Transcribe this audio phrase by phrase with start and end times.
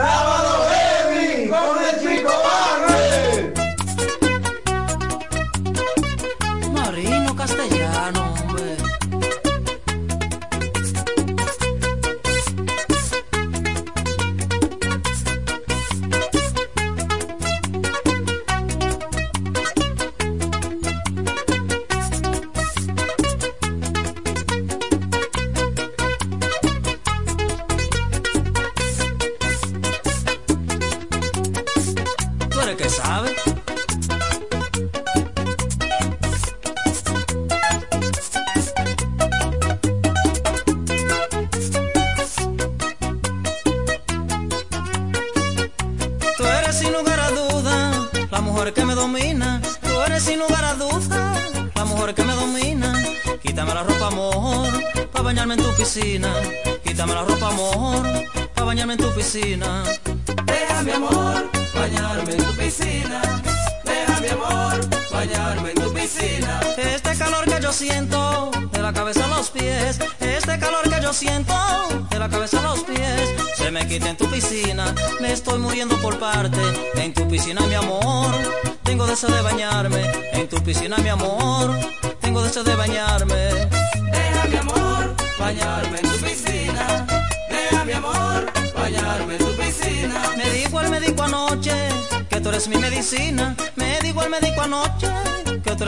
[0.00, 0.29] Power!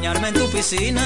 [0.00, 1.02] bañarme en tu piscina,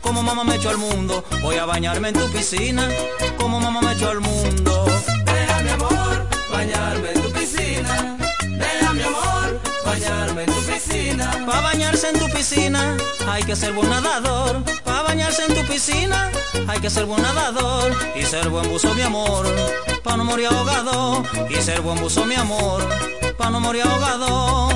[0.00, 1.24] como mamá me echó al mundo.
[1.42, 2.88] Voy a bañarme en tu piscina,
[3.36, 4.86] como mamá me echó al mundo.
[5.24, 8.16] Deja mi amor, bañarme en tu piscina.
[8.46, 11.44] Deja mi amor, bañarme en tu piscina.
[11.44, 12.96] Para bañarse en tu piscina
[13.28, 14.62] hay que ser buen nadador.
[14.84, 16.30] Para bañarse en tu piscina
[16.68, 19.44] hay que ser buen nadador y ser buen buzo mi amor,
[20.04, 22.80] para no morir ahogado y ser buen buzo mi amor,
[23.36, 24.75] para no morir ahogado.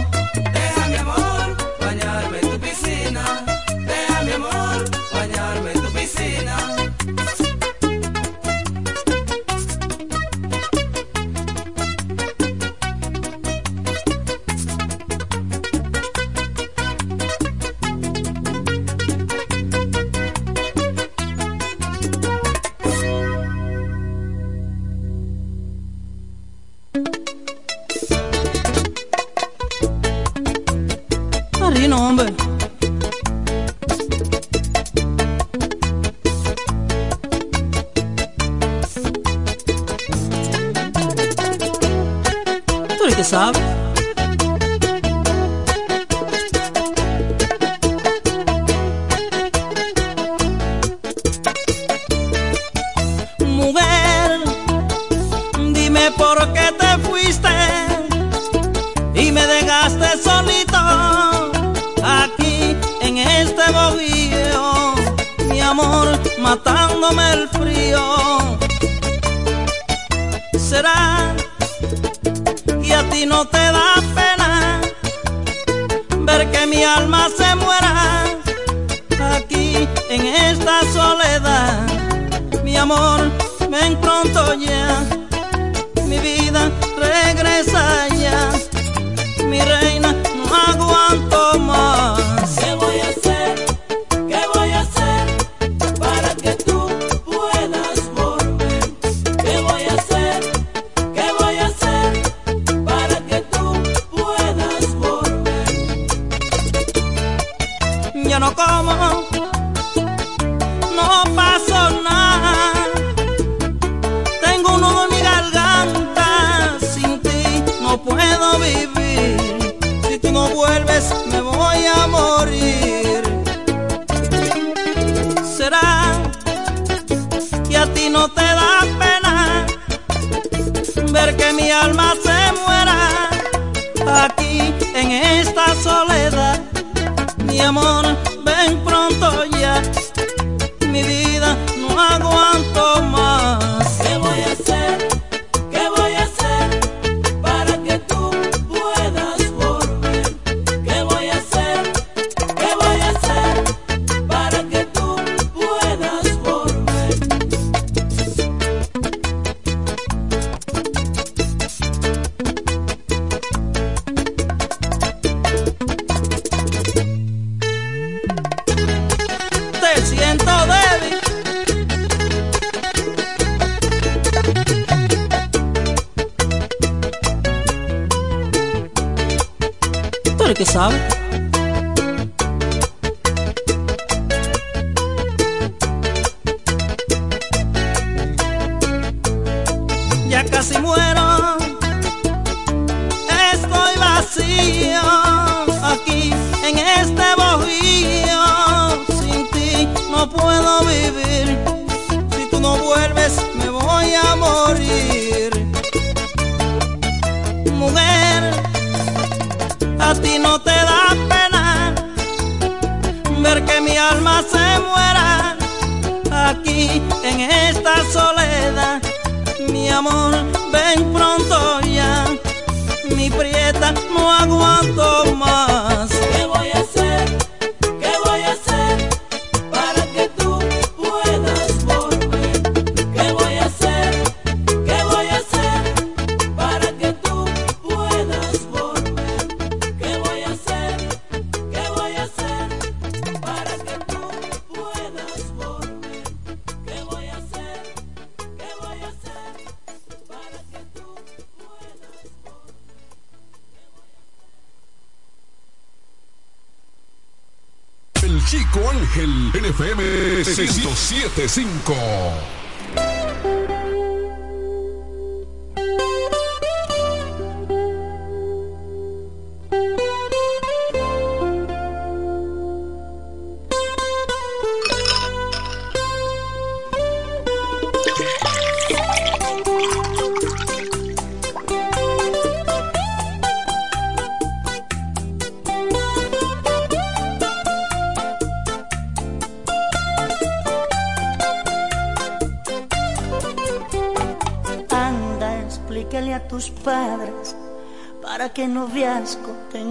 [258.47, 262.60] Chico Ángel NFM 1075.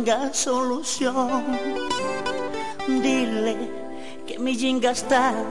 [0.09, 1.45] Tenga solución.
[2.87, 3.55] Dile
[4.25, 5.45] que mi jean gastada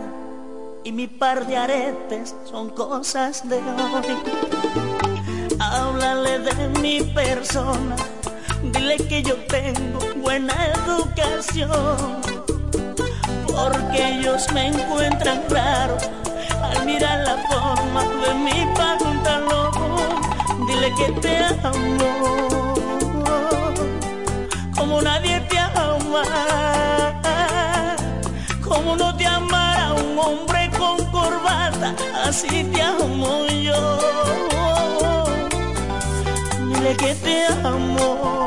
[0.82, 4.16] y mi par de aretes son cosas de hoy.
[5.60, 7.94] Háblale de mi persona,
[8.72, 12.20] dile que yo tengo buena educación
[13.46, 15.96] porque ellos me encuentran raro
[16.62, 19.70] al mirar la forma de mi pantalón.
[20.66, 22.47] Dile que te amo
[25.02, 26.22] nadie te ama,
[28.66, 33.98] como no te amara un hombre con corbata, así te amo yo.
[36.68, 38.46] Dile que te amo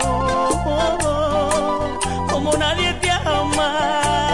[2.29, 4.30] como nadie te ama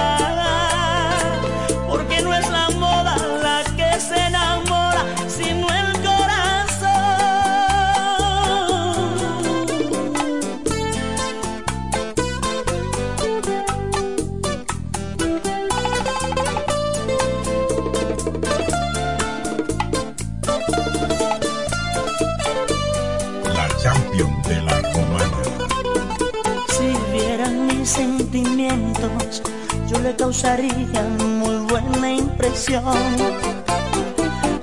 [30.38, 32.84] yo le causaría muy buena impresión.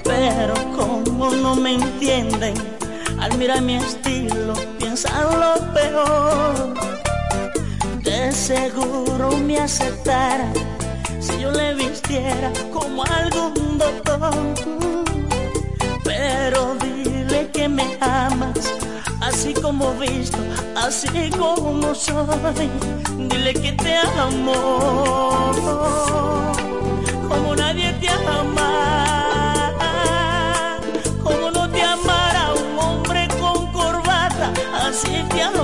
[0.03, 2.55] Pero como no me entienden,
[3.21, 6.75] al mirar mi estilo piensan lo peor.
[8.03, 10.53] De seguro me aceptara
[11.21, 14.35] si yo le vistiera como algún doctor.
[16.05, 18.73] Pero dile que me amas,
[19.21, 20.39] así como visto,
[20.77, 22.71] así como soy.
[23.45, 25.53] Que te amo,
[27.29, 29.75] como nadie te ama,
[31.23, 34.51] como no te amara un hombre con corbata,
[34.83, 35.64] así te amo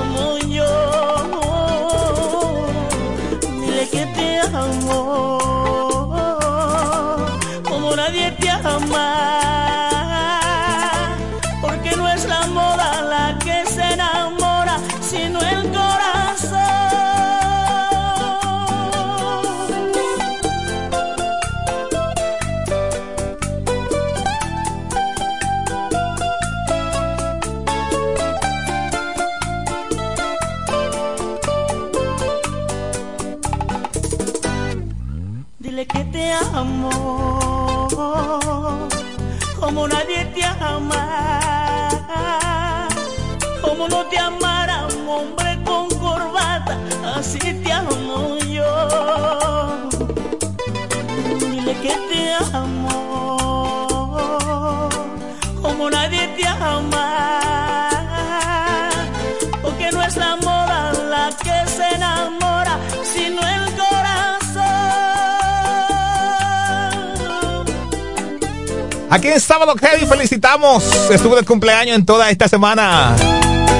[69.10, 70.84] Aquí en Sábado Kevin felicitamos.
[71.10, 73.16] Estuvo de cumpleaños en toda esta semana.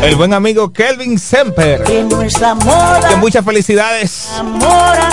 [0.03, 1.85] El buen amigo Kelvin Semper.
[1.85, 3.09] Que nuestra moda.
[3.09, 4.29] Que muchas felicidades.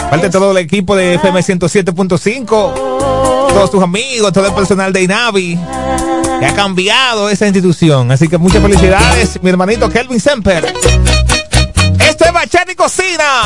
[0.10, 2.48] Parte todo el equipo de FM 107.5.
[2.50, 5.60] Todos tus amigos, todo el personal de INAVI.
[6.40, 8.12] Que ha cambiado esa institución.
[8.12, 10.74] Así que muchas felicidades, mi hermanito Kelvin Semper.
[12.00, 13.44] Esto es Bachata y Cocina.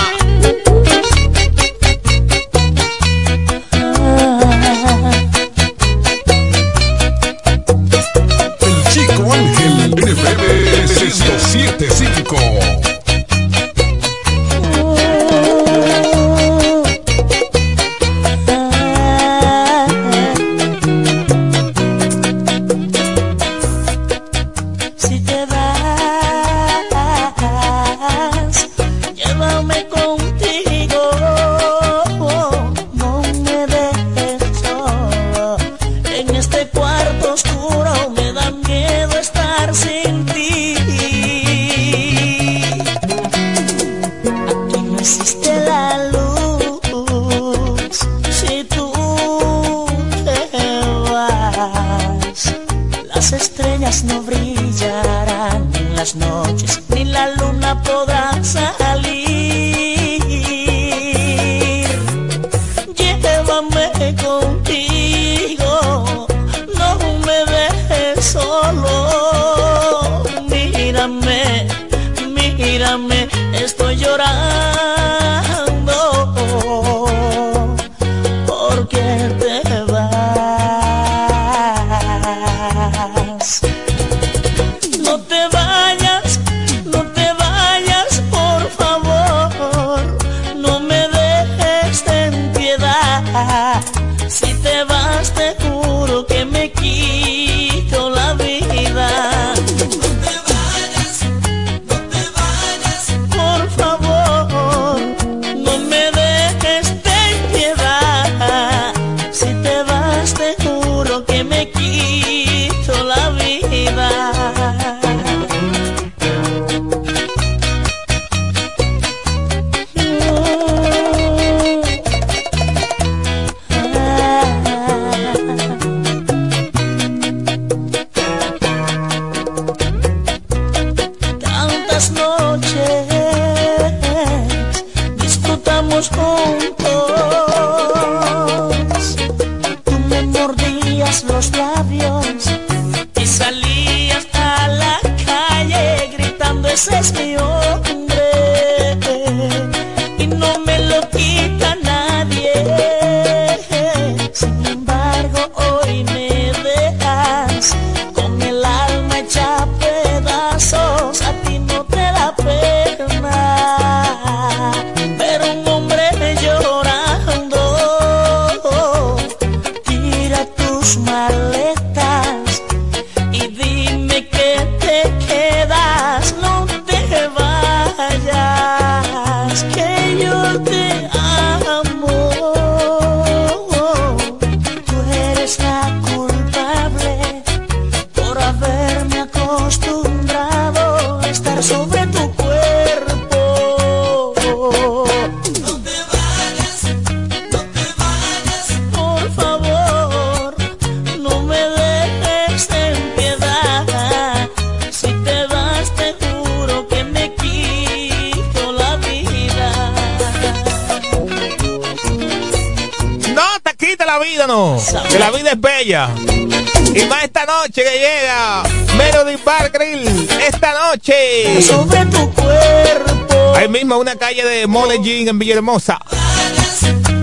[216.96, 218.64] Y más esta noche que llega
[218.96, 220.08] Melody Bar Grill.
[220.48, 221.62] Esta noche.
[221.62, 223.54] Sobre tu cuerpo.
[223.56, 226.00] Ahí mismo una calle de Mole Jean en Villahermosa.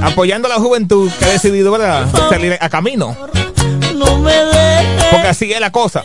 [0.03, 2.07] Apoyando a la juventud que ha decidido, ¿verdad?
[2.29, 3.17] Salir a camino.
[3.95, 4.35] No me
[5.11, 6.05] Porque así es la cosa.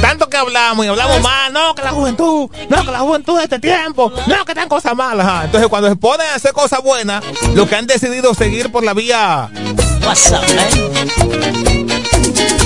[0.00, 3.44] Tanto que hablamos y hablamos más, no, que la juventud, no, que la juventud de
[3.44, 5.44] este tiempo, no, que están cosas malas.
[5.44, 8.94] Entonces, cuando se ponen a hacer cosas buenas, lo que han decidido seguir por la
[8.94, 9.48] vía
[10.06, 11.86] WhatsApp, ¿eh?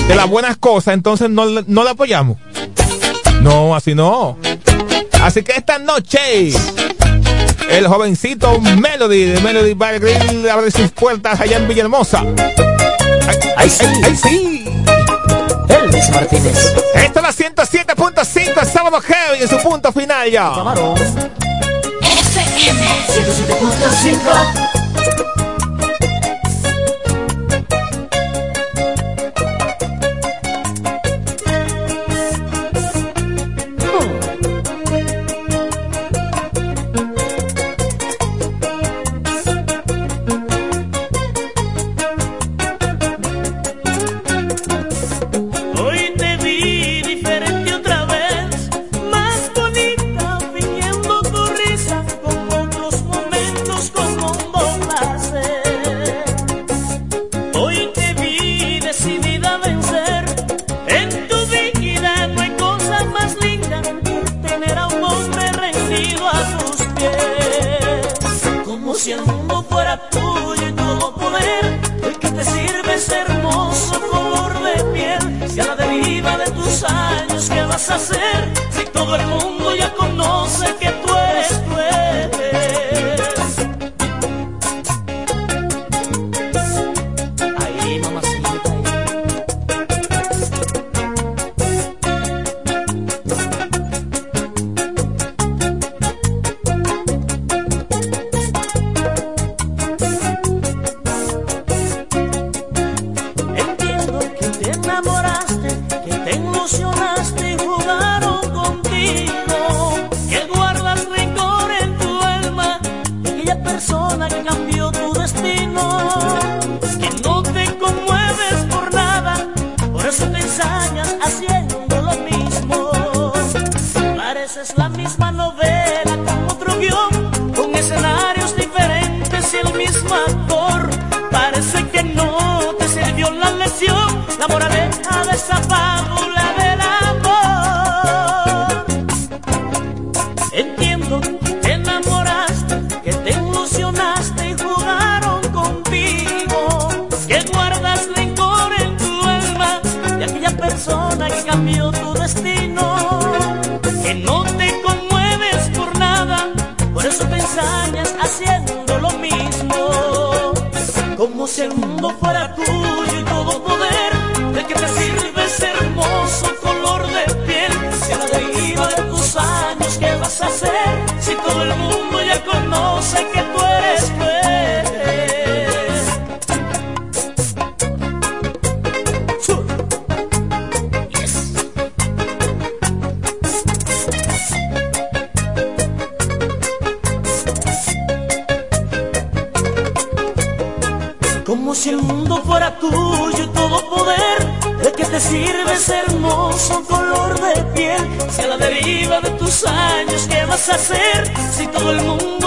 [0.07, 2.37] de las buenas cosas, entonces no, le- no la apoyamos.
[3.41, 4.37] No, así no.
[5.21, 6.51] Así que esta noche,
[7.69, 12.21] el jovencito Melody de Melody Bar Grill abre sus puertas allá en Villahermosa.
[12.21, 12.27] Ay,
[13.57, 13.85] Ay, sí.
[14.03, 14.65] ay, sí.
[15.69, 16.73] Elvis Martínez.
[16.95, 20.51] Esto es la 107.5, sábado heavy en su punto final ya.
[20.55, 20.95] Camarón.
[22.01, 24.84] FM 107.5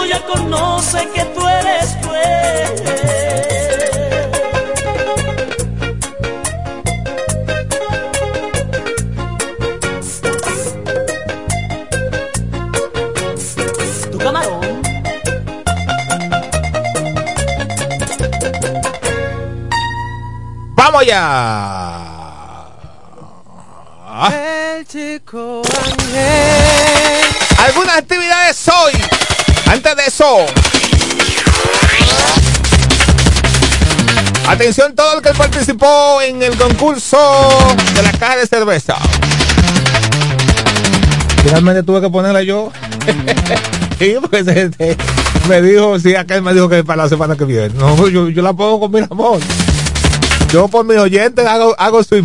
[0.09, 1.97] ya conoce que tú eres.
[14.11, 14.61] Tu camarón.
[20.75, 21.78] ¡Vamos ya!
[34.49, 37.19] Atención todo el que participó en el concurso
[37.95, 38.97] de la caja de cerveza.
[41.45, 42.73] Finalmente tuve que ponerla yo.
[43.99, 44.97] sí, porque se- se-
[45.49, 47.71] me dijo, sí, aquel me dijo que para la semana que viene.
[47.75, 49.39] No, yo, yo la pongo con mi amor.
[50.53, 52.25] Yo por mis oyentes hago, hago su ay,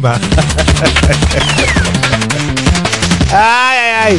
[3.33, 4.17] ay, ay.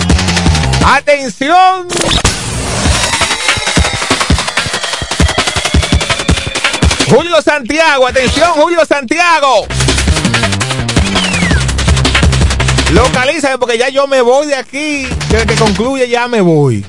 [0.85, 1.89] Atención.
[7.09, 9.67] Julio Santiago, atención, Julio Santiago.
[12.93, 15.07] Localízame porque ya yo me voy de aquí.
[15.29, 16.85] Desde que concluye ya me voy.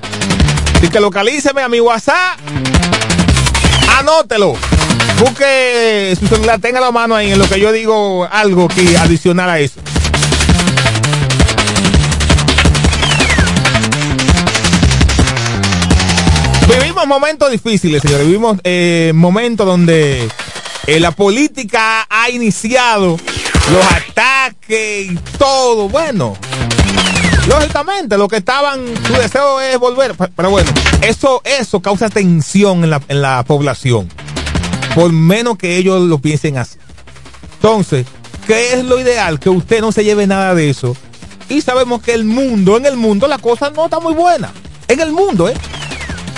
[0.78, 2.40] Así que localíceme a mi WhatsApp.
[4.00, 4.56] Anótelo.
[5.20, 9.50] Busque su celular, tenga la mano ahí en lo que yo digo algo que adicional
[9.50, 9.80] a eso.
[17.06, 18.26] Vivimos momentos difíciles, señores.
[18.26, 20.28] Vivimos eh, momentos donde
[20.88, 23.20] eh, la política ha iniciado
[23.72, 25.88] los ataques y todo.
[25.88, 26.36] Bueno,
[27.48, 30.16] lógicamente, lo que estaban, su deseo es volver.
[30.16, 30.72] pe- Pero bueno,
[31.04, 34.10] eso, eso causa tensión en la, en la población.
[34.96, 36.80] Por menos que ellos lo piensen así.
[37.58, 38.08] Entonces,
[38.48, 39.40] ¿qué es lo ideal?
[39.40, 40.98] Que usted no se lleve nada de eso.
[41.50, 44.52] Y sabemos que el mundo, en el mundo, la cosa no está muy buena.
[44.88, 45.54] En el mundo, ¿eh?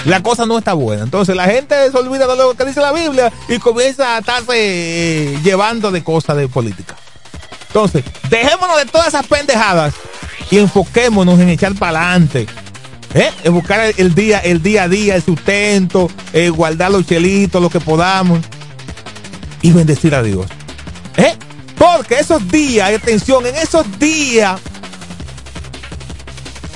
[0.05, 1.03] La cosa no está buena.
[1.03, 4.53] Entonces la gente se olvida de lo que dice la Biblia y comienza a estarse
[4.53, 6.95] eh, llevando de cosas de política.
[7.67, 9.93] Entonces, dejémonos de todas esas pendejadas
[10.49, 12.47] y enfoquémonos en echar para adelante.
[13.13, 13.31] ¿Eh?
[13.43, 17.69] En buscar el, día, el día a día, el sustento, eh, guardar los chelitos, lo
[17.69, 18.39] que podamos.
[19.61, 20.45] Y bendecir a Dios.
[21.17, 21.35] ¿Eh?
[21.77, 24.59] Porque esos días, atención, en esos días,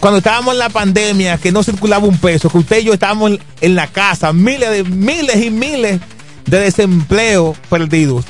[0.02, 3.34] cuando estábamos en la pandemia, que no circulaba un peso, que usted y yo estábamos
[3.62, 6.02] en, la casa, miles de miles y miles
[6.46, 8.26] de desempleo perdidos.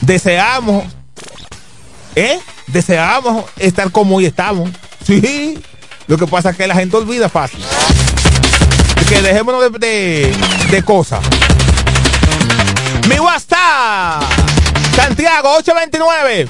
[0.00, 0.86] Deseamos,
[2.16, 2.38] ¿eh?
[2.68, 4.70] Deseamos estar como hoy estamos.
[5.06, 5.58] Sí.
[6.06, 7.60] Lo que pasa es que la gente olvida fácil.
[9.06, 10.34] Que dejémonos de, de,
[10.70, 11.20] de cosas.
[13.08, 14.22] Mi WhatsApp.
[14.96, 16.48] Santiago 829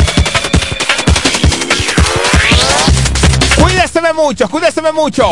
[3.62, 5.30] Cuídeseme mucho, cuídeseme mucho.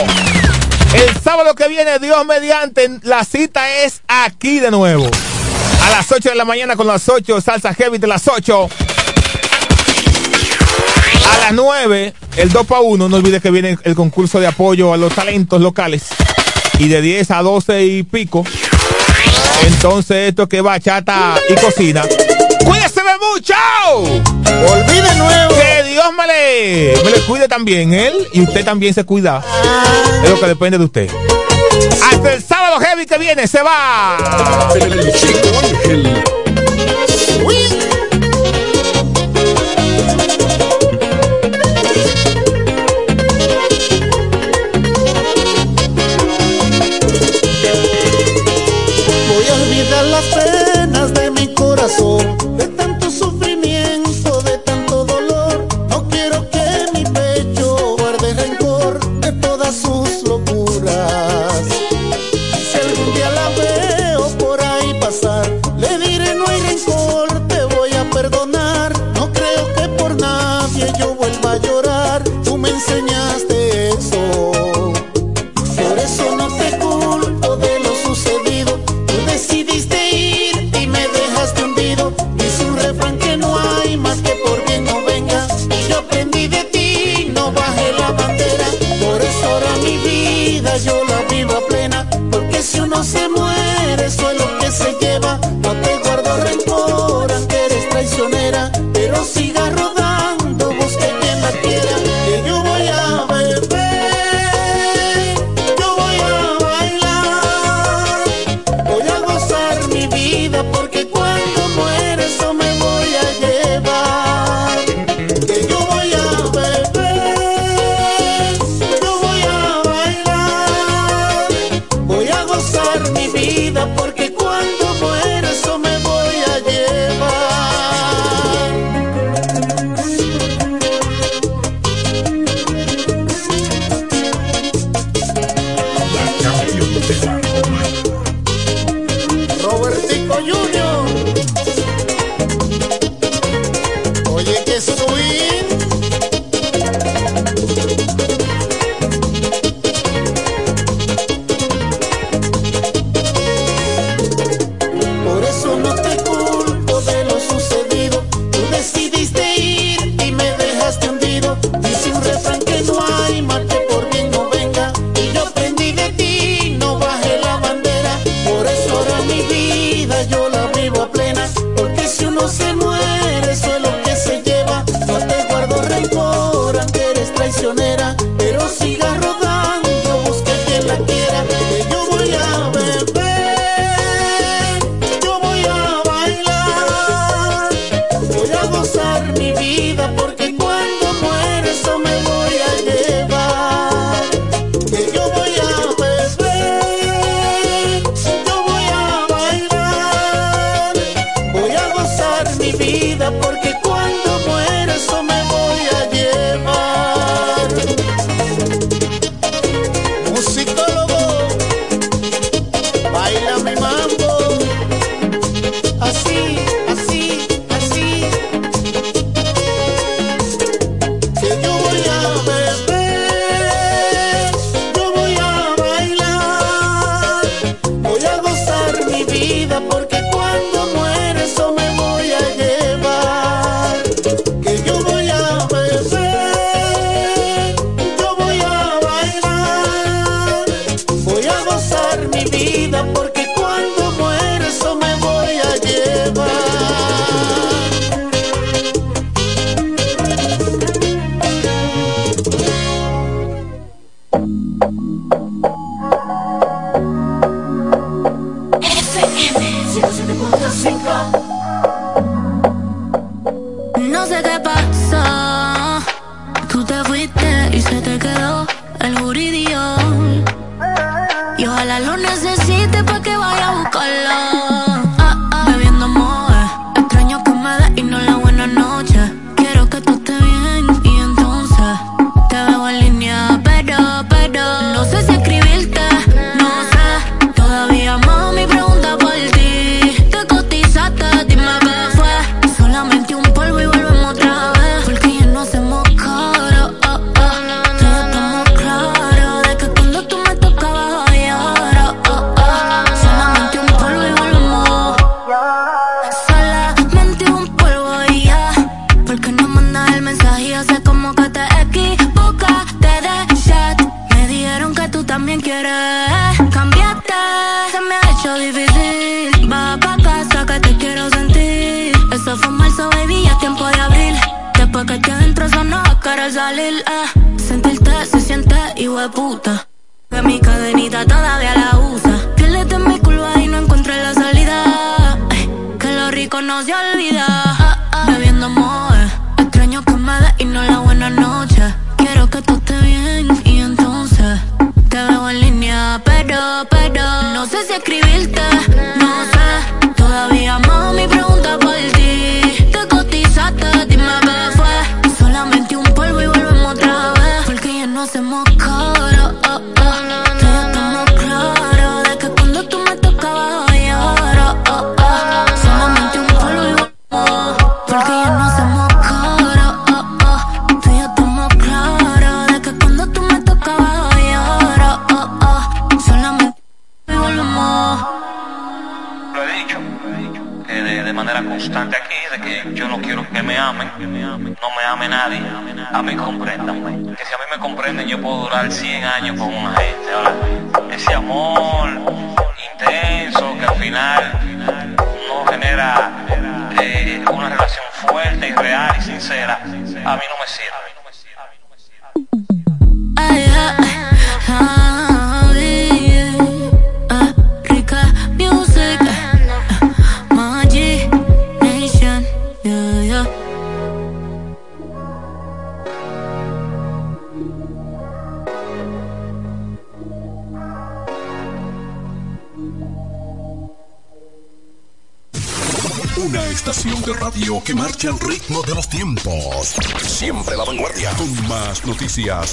[0.94, 5.10] El sábado que viene, Dios mediante, la cita es aquí de nuevo.
[5.86, 8.70] A las 8 de la mañana con las 8, salsa heavy de las 8.
[11.32, 14.94] A las 9, el 2 para 1, no olvide que viene el concurso de apoyo
[14.94, 16.04] a los talentos locales.
[16.80, 18.44] Y de 10 a 12 y pico.
[19.66, 22.04] Entonces esto que va chata y cocina.
[22.66, 23.54] ¡Cuídese mucho!
[23.96, 25.54] Olvide nuevo.
[25.56, 29.44] Que Dios me le, me le cuide también, él y usted también se cuida.
[30.24, 31.10] Es lo que depende de usted.
[32.12, 34.18] Hasta el sábado heavy que viene se va.
[35.86, 36.12] El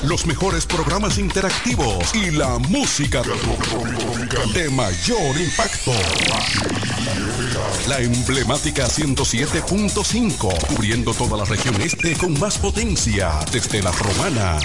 [0.09, 3.23] los mejores programas interactivos y la música
[4.55, 5.93] de mayor impacto.
[7.87, 14.59] La emblemática 107.5, cubriendo toda la región este con más potencia desde la romana.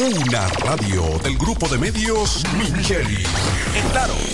[0.00, 3.22] Una radio del grupo de medios Micheli.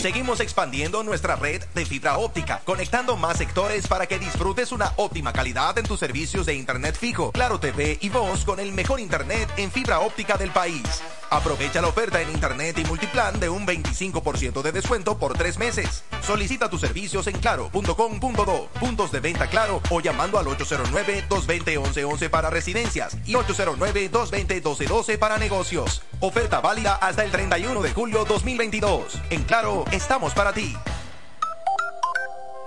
[0.04, 5.32] Seguimos expandiendo nuestra red de fibra óptica, conectando más sectores para que disfrutes una óptima
[5.32, 9.48] calidad en tus servicios de internet fijo, Claro TV y voz con el mejor internet
[9.56, 10.82] en fibra óptica del país.
[11.30, 16.04] Aprovecha la oferta en internet y multiplan de un 25% de descuento por tres meses.
[16.22, 23.16] Solicita tus servicios en claro.com.do, puntos de venta claro o llamando al 809-220-1111 para residencias
[23.24, 26.02] y 809-220-1212 para negocios.
[26.24, 29.20] Oferta válida hasta el 31 de julio 2022.
[29.28, 30.74] En Claro, estamos para ti.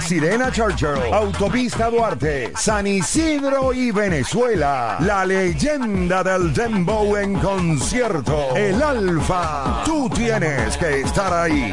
[0.00, 4.98] Sirena Churchill, Autopista Duarte, San Isidro y Venezuela.
[5.00, 8.54] La leyenda del Dembow en concierto.
[8.54, 9.82] El Alfa.
[9.84, 11.72] Tú tienes que estar ahí.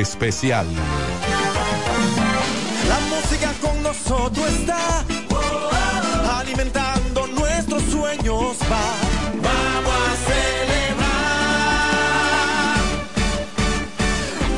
[0.00, 0.66] Especial.
[2.88, 5.04] La música con nosotros está
[6.40, 8.56] alimentando nuestros sueños.
[8.70, 8.96] Va,
[9.40, 11.14] vamos a celebrar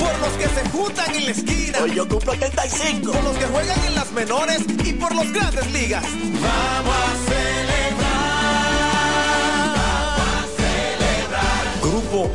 [0.01, 1.79] por los que se juntan en la esquina.
[1.83, 3.12] Hoy yo cumplo 75.
[3.12, 6.03] Por los que juegan en las menores y por los grandes ligas.
[6.03, 7.55] Vamos a celebrar.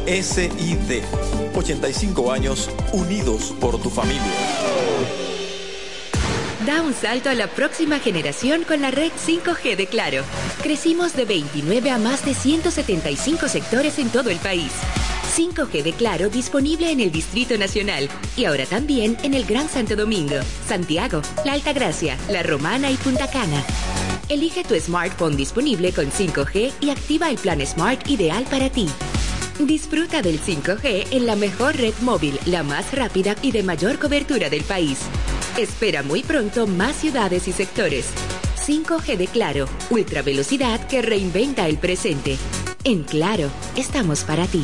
[0.06, 1.04] SID.
[1.56, 4.22] 85 años unidos por tu familia.
[6.66, 10.24] Da un salto a la próxima generación con la red 5G de Claro.
[10.62, 14.72] Crecimos de 29 a más de 175 sectores en todo el país.
[15.36, 19.96] 5G de Claro disponible en el Distrito Nacional y ahora también en el Gran Santo
[19.96, 20.36] Domingo,
[20.68, 23.64] Santiago, La Altagracia, La Romana y Punta Cana.
[24.30, 28.88] Elige tu smartphone disponible con 5G y activa el plan Smart ideal para ti.
[29.68, 34.50] Disfruta del 5G en la mejor red móvil, la más rápida y de mayor cobertura
[34.50, 35.00] del país.
[35.58, 38.08] Espera muy pronto más ciudades y sectores.
[38.66, 42.38] 5G de Claro, ultra velocidad que reinventa el presente.
[42.84, 44.64] En Claro, estamos para ti.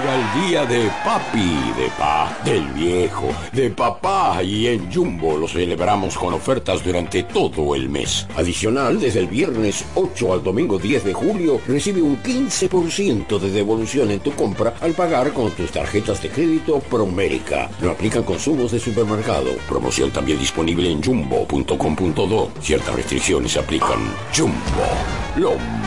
[0.00, 5.46] Llega el día de papi, de pa, del viejo, de papá y en Jumbo lo
[5.46, 8.26] celebramos con ofertas durante todo el mes.
[8.34, 14.10] Adicional, desde el viernes 8 al domingo 10 de julio, recibe un 15% de devolución
[14.10, 17.68] en tu compra al pagar con tus tarjetas de crédito Promérica.
[17.82, 19.50] No aplican consumos de supermercado.
[19.68, 22.52] Promoción también disponible en jumbo.com.do.
[22.62, 23.98] Ciertas restricciones aplican.
[24.34, 24.54] Jumbo,
[25.36, 25.56] lo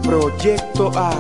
[0.03, 1.11] Proyecto A.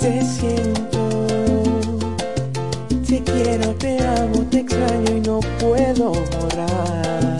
[0.00, 1.26] Te siento,
[3.06, 7.36] te quiero, te amo, te extraño y no puedo borrar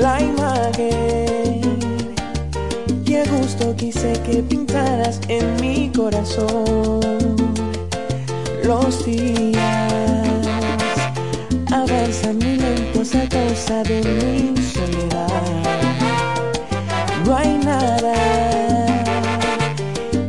[0.00, 1.60] la imagen.
[3.04, 7.00] Qué gusto quise que pintaras en mi corazón
[8.64, 10.48] los días
[11.70, 15.28] avanzan muy lentos a causa de mi soledad.
[17.26, 18.14] No hay nada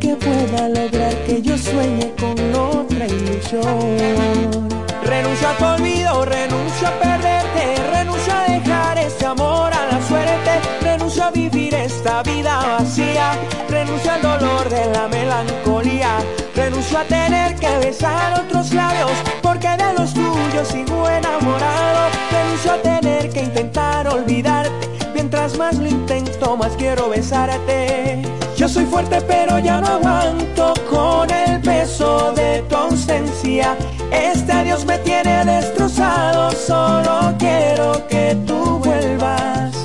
[0.00, 0.97] que pueda lograr
[1.42, 4.68] yo sueñe con otra ilusión.
[5.02, 10.60] Renuncio a tu olvido, renuncio a perderte, renuncio a dejar este amor a la suerte,
[10.82, 13.32] renuncio a vivir esta vida vacía,
[13.68, 16.18] renuncio al dolor de la melancolía,
[16.54, 19.12] renuncio a tener que besar otros labios,
[19.42, 25.88] porque de los tuyos sigo enamorado, renuncio a tener que intentar olvidarte, mientras más lo
[25.88, 28.22] intento más quiero besarte.
[28.58, 33.76] Yo soy fuerte pero ya no aguanto con el peso de tu ausencia.
[34.10, 39.76] Este adiós me tiene destrozado, solo quiero que tú vuelvas.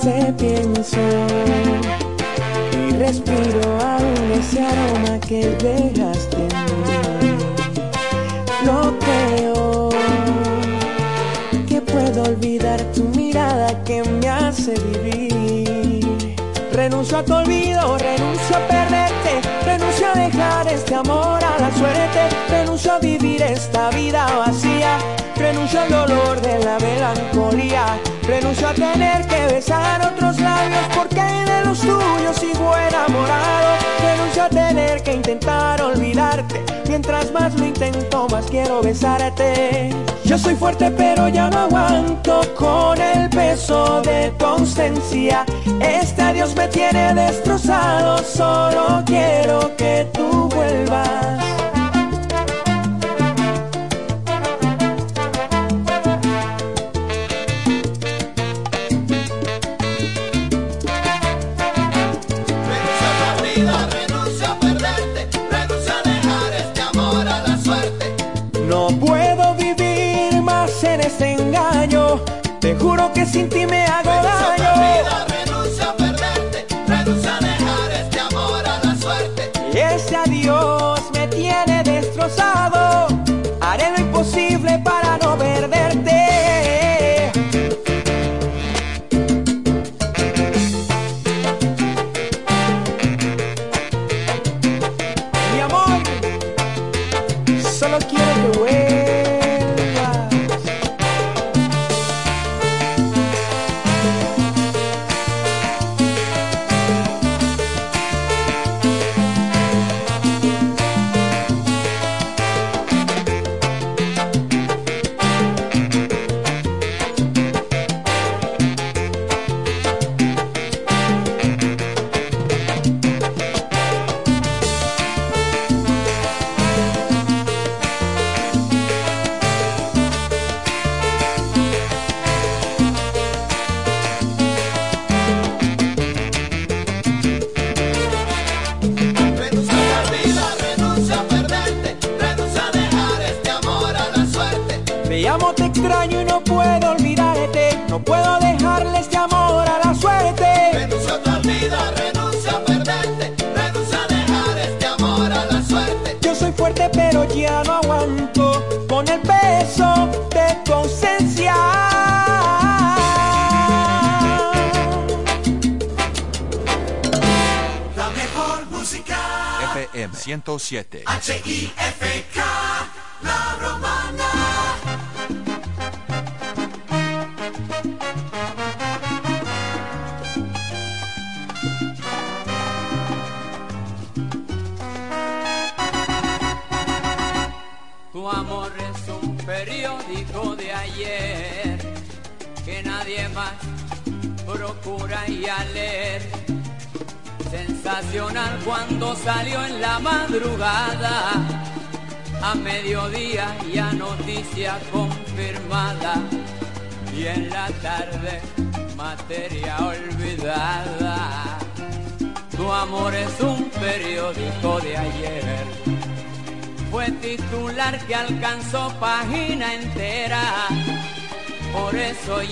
[0.00, 1.00] Te pienso
[2.78, 4.01] y respiro
[4.32, 6.48] ese aroma que dejaste.
[8.64, 9.90] No creo
[11.68, 14.74] que puedo olvidar tu mirada que me hace
[15.04, 16.36] vivir.
[16.72, 22.20] Renuncio a tu olvido, renuncio a perderte, renuncio a dejar este amor a la suerte,
[22.48, 24.98] renuncio a vivir esta vida vacía,
[25.36, 27.84] renuncio al dolor de la melancolía,
[28.22, 34.48] renuncio a tener que besar otros labios porque de los tuyos sigo enamorado, renuncio a
[34.48, 39.90] tener que intentar olvidarte, mientras más lo intento más quiero besarte.
[40.24, 45.44] Yo soy fuerte pero ya no aguanto con el peso de tu ausencia,
[45.80, 51.41] este adiós me tiene destrozado, solo quiero que tú vuelvas.
[73.22, 73.81] Que sin ti me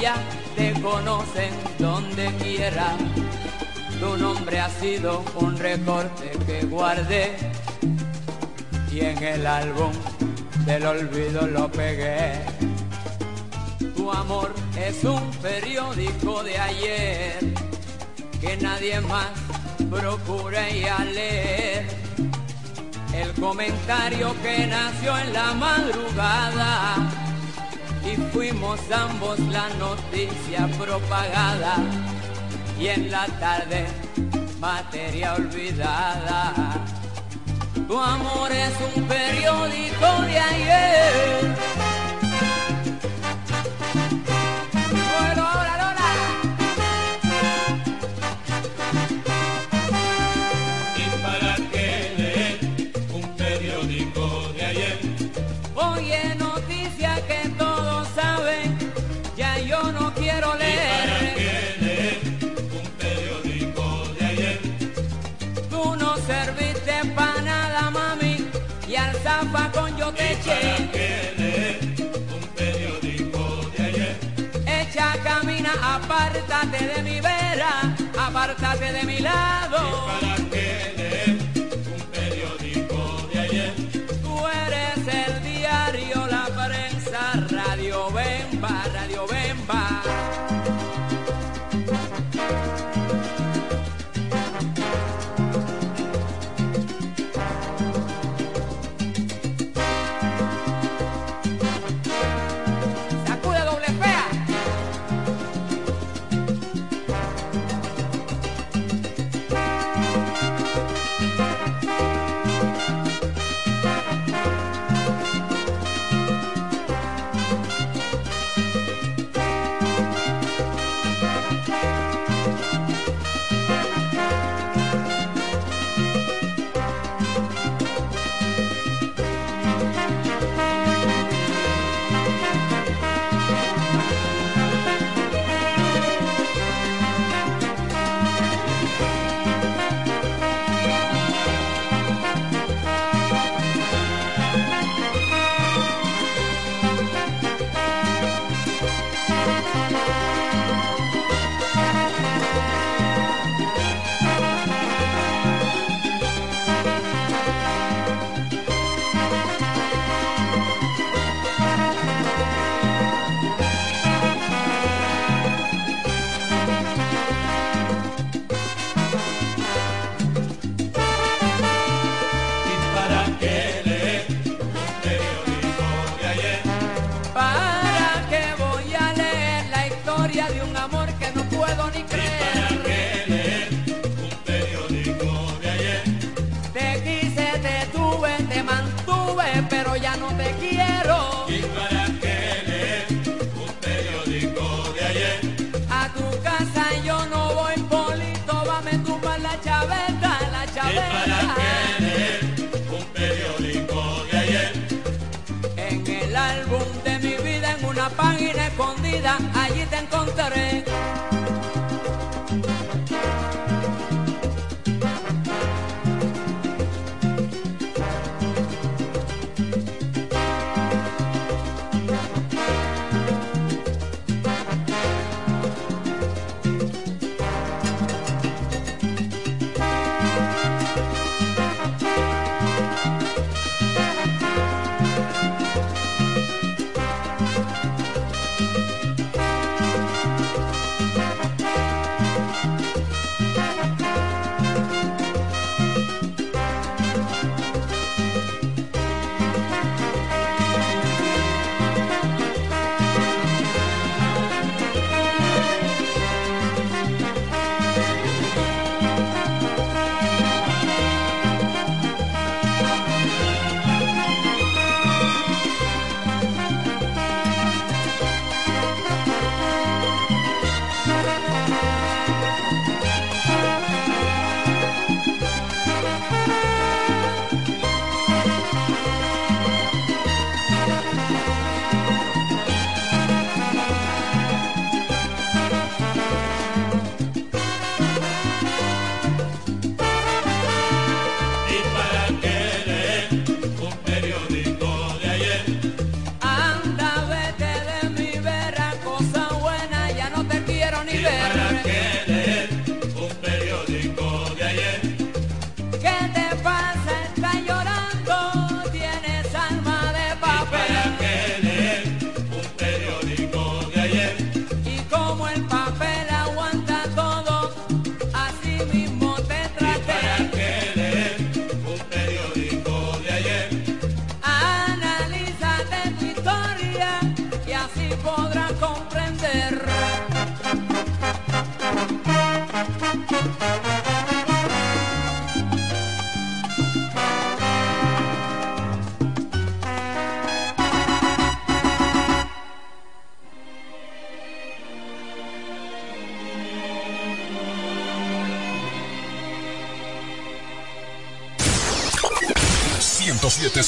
[0.00, 0.14] ya
[0.56, 2.96] te conocen donde quiera.
[3.98, 7.36] Tu nombre ha sido un recorte que guardé
[8.90, 9.92] y en el álbum
[10.64, 12.32] del olvido lo pegué.
[13.94, 17.38] Tu amor es un periódico de ayer
[18.40, 19.30] que nadie más
[19.90, 21.86] procura ir a leer.
[23.12, 27.19] El comentario que nació en la madrugada
[28.04, 31.76] y fuimos ambos la noticia propagada
[32.78, 33.86] y en la tarde
[34.60, 36.84] materia olvidada.
[37.86, 41.89] Tu amor es un periódico de ayer
[76.60, 80.29] apártate de mi vera, apártate de mi lado.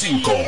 [0.03, 0.42] 5.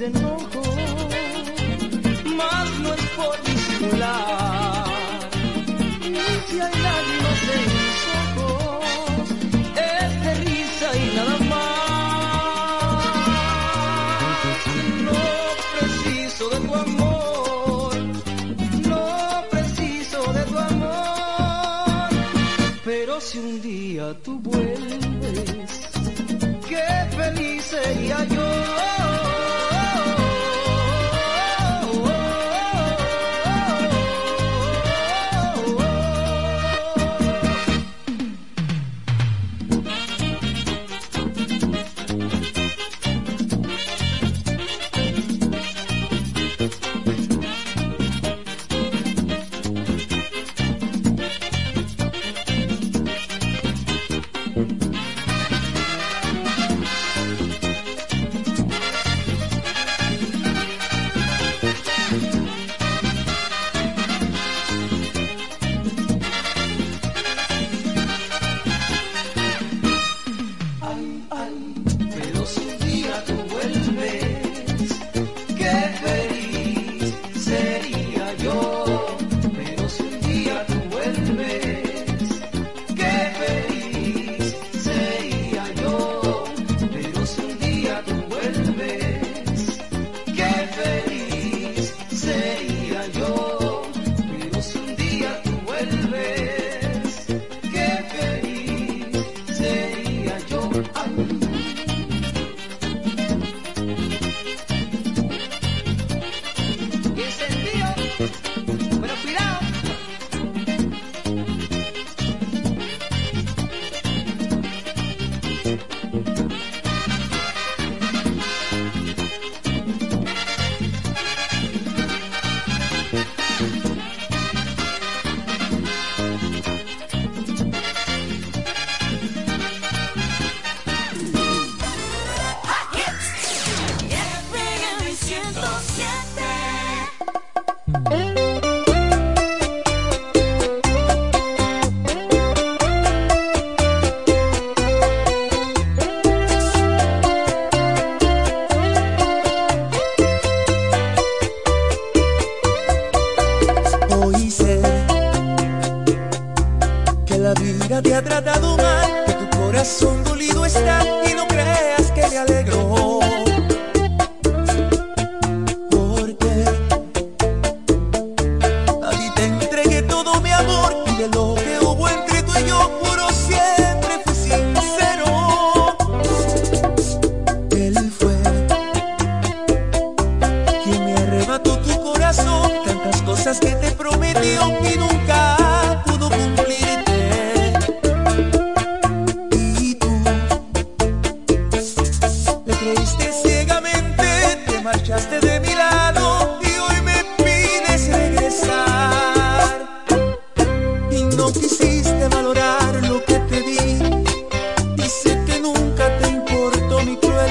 [0.00, 0.59] Risa no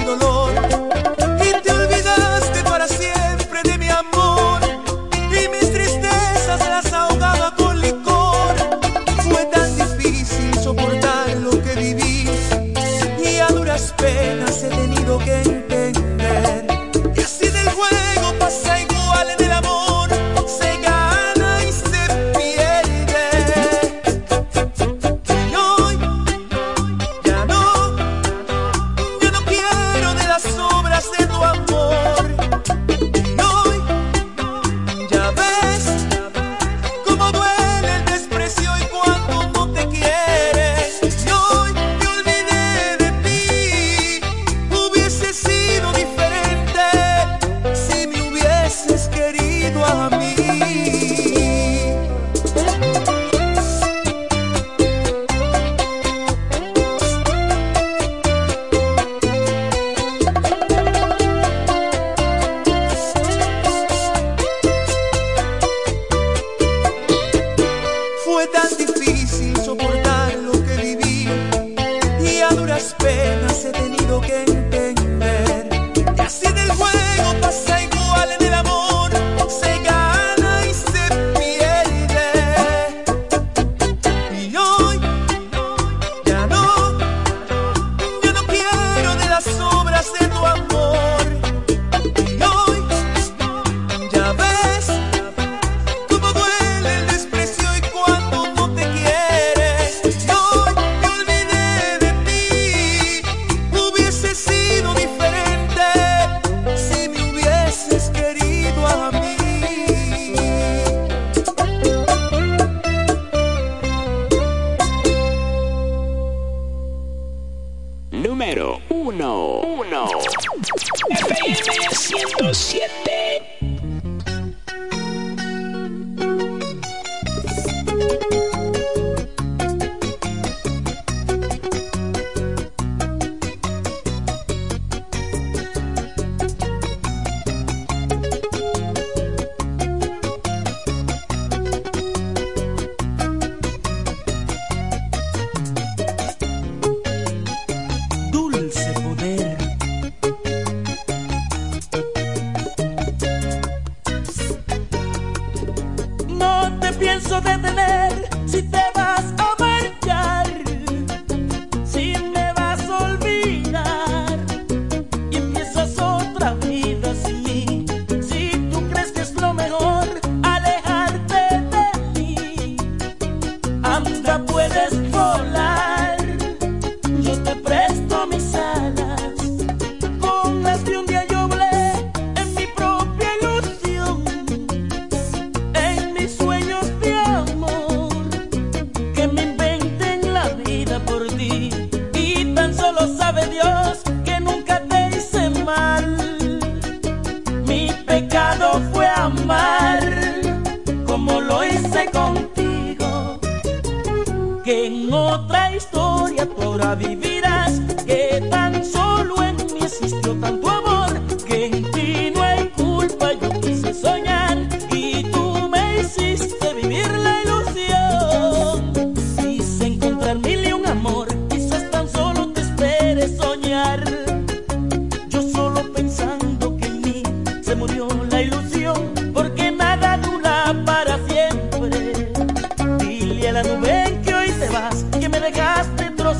[0.05, 0.38] dolor.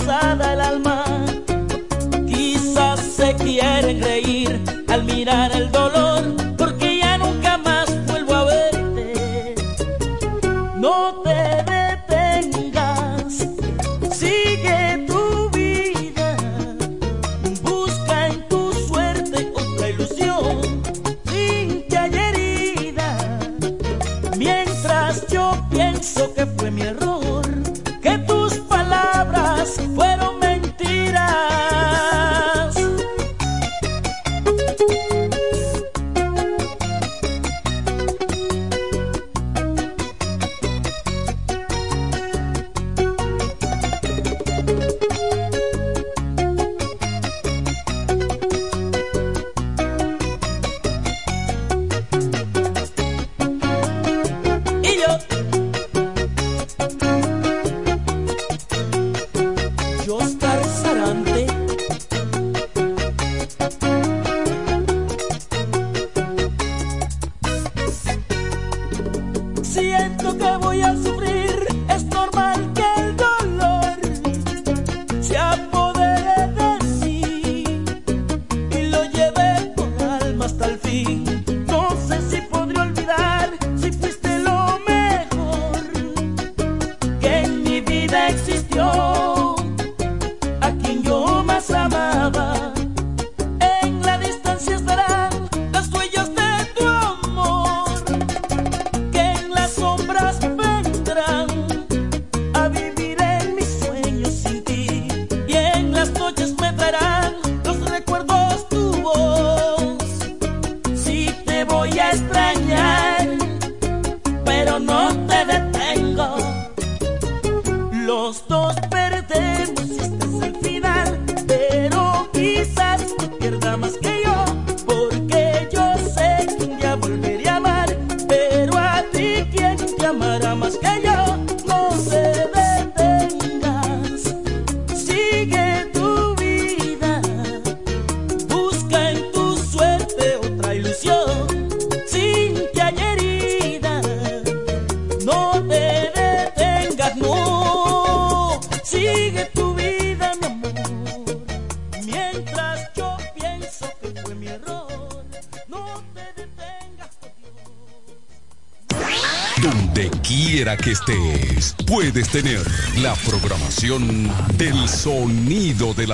[0.08, 1.04] el alma.
[2.28, 5.88] Quizás se quieren reír al mirar el dolor.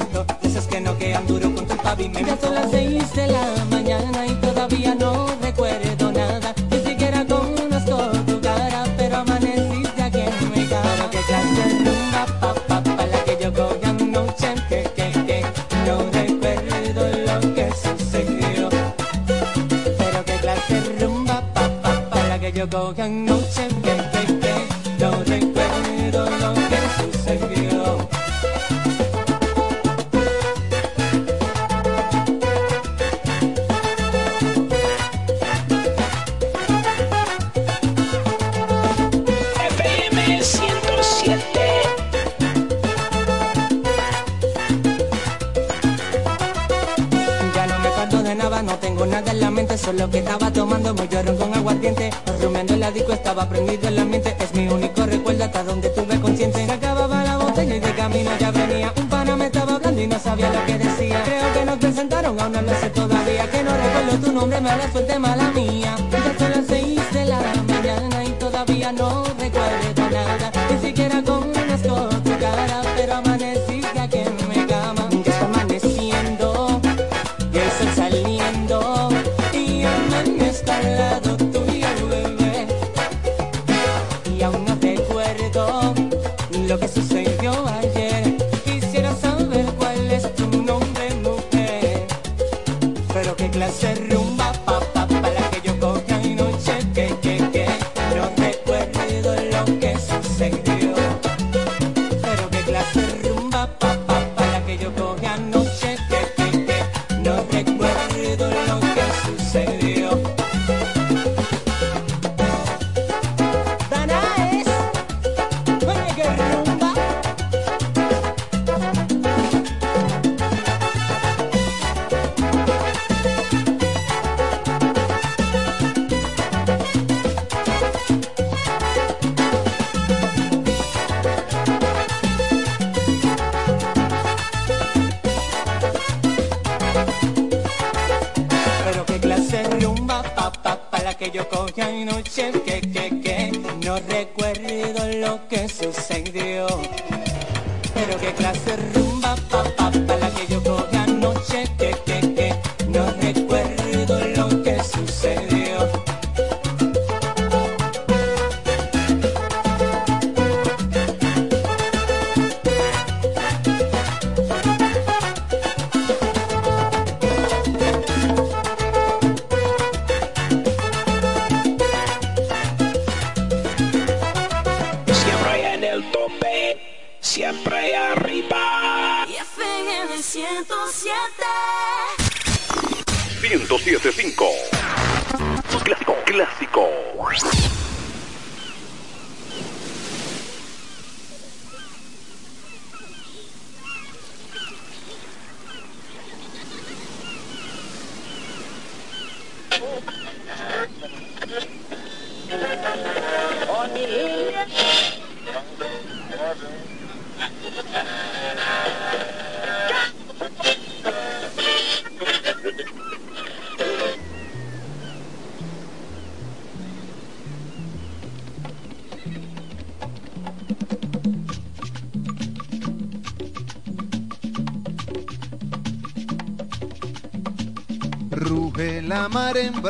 [0.02, 2.52] momento, esas que no quedan duro contra el pavimento.
[2.52, 3.61] Las de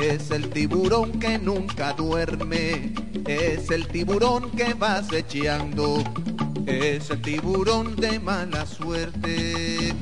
[0.00, 2.94] es el tiburón que nunca duerme,
[3.26, 6.04] es el tiburón que va acechando,
[6.66, 9.92] es el tiburón de mala suerte.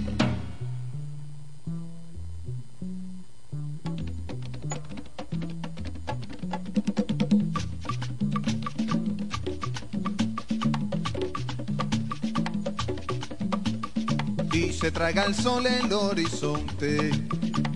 [14.53, 17.11] Y se traga el sol en el horizonte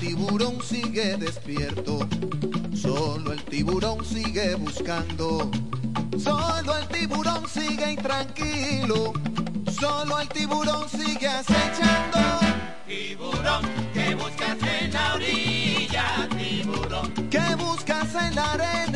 [0.00, 1.98] Tiburón sigue despierto,
[2.74, 5.50] solo el tiburón sigue buscando,
[6.18, 9.12] solo el tiburón sigue intranquilo,
[9.78, 12.18] solo el tiburón sigue acechando.
[12.86, 13.62] Tiburón,
[13.92, 16.28] ¿qué buscas en la orilla?
[16.30, 18.89] Tiburón, ¿qué buscas en la arena?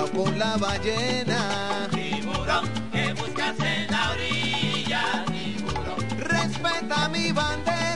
[0.00, 1.88] Cuidado con la ballena.
[1.90, 5.24] Tiburón, ¿qué buscas en la orilla?
[5.26, 7.89] Tiburón, respeta mi bandera.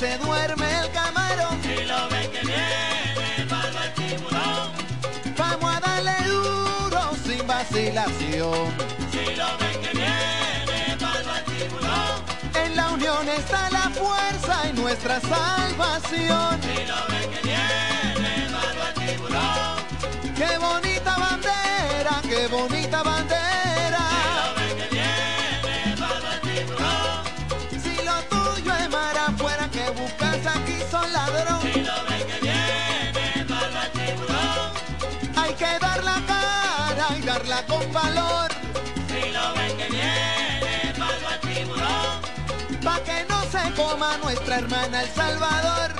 [0.00, 1.60] Se duerme el camarón.
[1.62, 4.72] Si lo ven que viene, palma el tiburón.
[5.36, 8.64] Vamos a darle duro sin vacilación.
[9.12, 12.16] Si lo ven que viene, palma el tiburón.
[12.64, 16.58] En la unión está la fuerza y nuestra salvación.
[16.62, 19.76] Si lo ven que viene, palma el tiburón.
[20.34, 23.89] Qué bonita bandera, qué bonita bandera.
[37.66, 38.50] Cara y darla con valor.
[42.82, 45.99] Pa' que no se coma nuestra hermana El Salvador.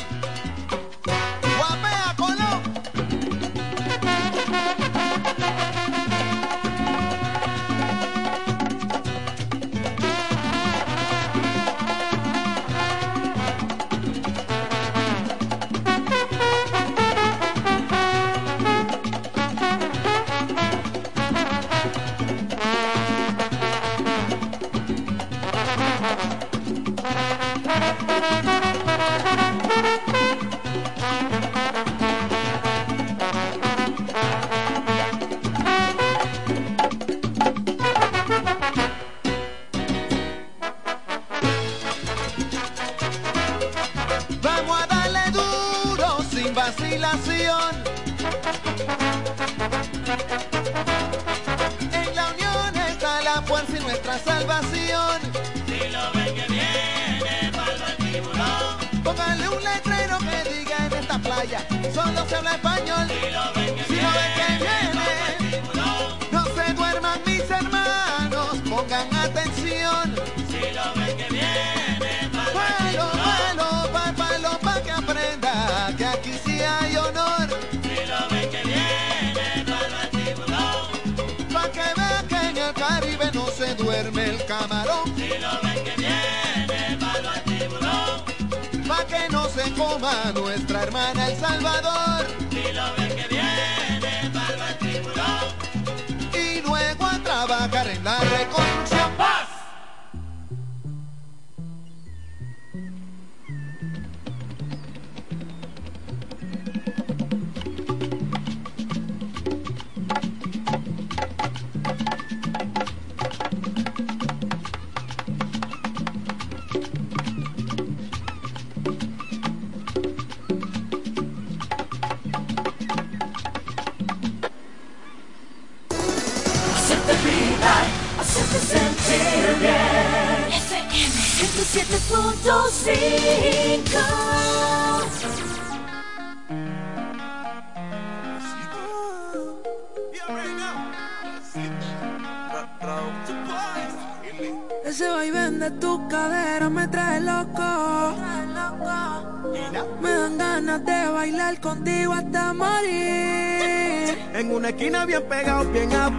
[154.80, 156.09] esquina bien pegado, bien abajo.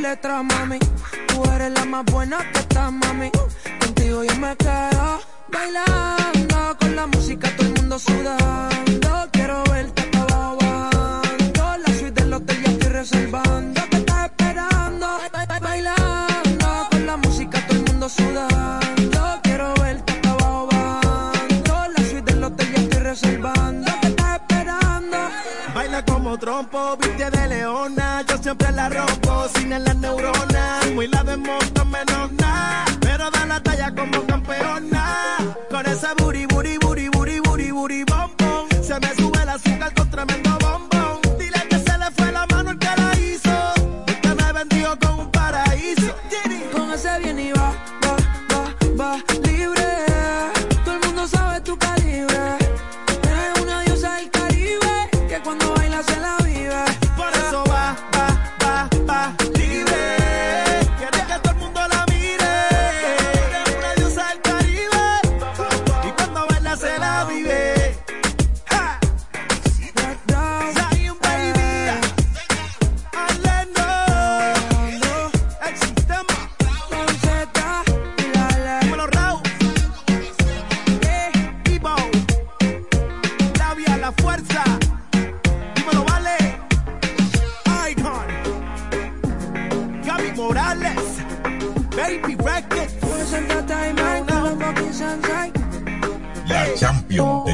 [0.00, 0.78] letras, mami.
[1.28, 3.30] Tú eres la más buena que está, mami.
[3.80, 5.20] Contigo yo me quedo
[5.52, 6.76] bailando.
[6.78, 9.28] Con la música todo el mundo sudando.
[9.32, 11.62] Quiero verte acabando.
[11.84, 13.80] La suite del hotel ya estoy reservando.
[13.90, 15.06] Te está esperando.
[15.60, 16.88] Bailando.
[16.90, 19.40] Con la música todo el mundo sudando.
[19.42, 21.74] Quiero verte acabando.
[21.96, 23.92] La suite del hotel ya estoy reservando.
[24.00, 25.18] Te está esperando.
[25.74, 27.37] Baila como trompo, viste de
[29.48, 30.84] cocina las neuronas.
[30.84, 32.84] Fumo y la desmonto menos nada.
[33.00, 35.56] Pero da la talla como campeona.
[35.70, 38.68] Con ese booty, booty, booty, booty, booty, booty, bombón.
[38.82, 39.97] Se me sube el azúcar.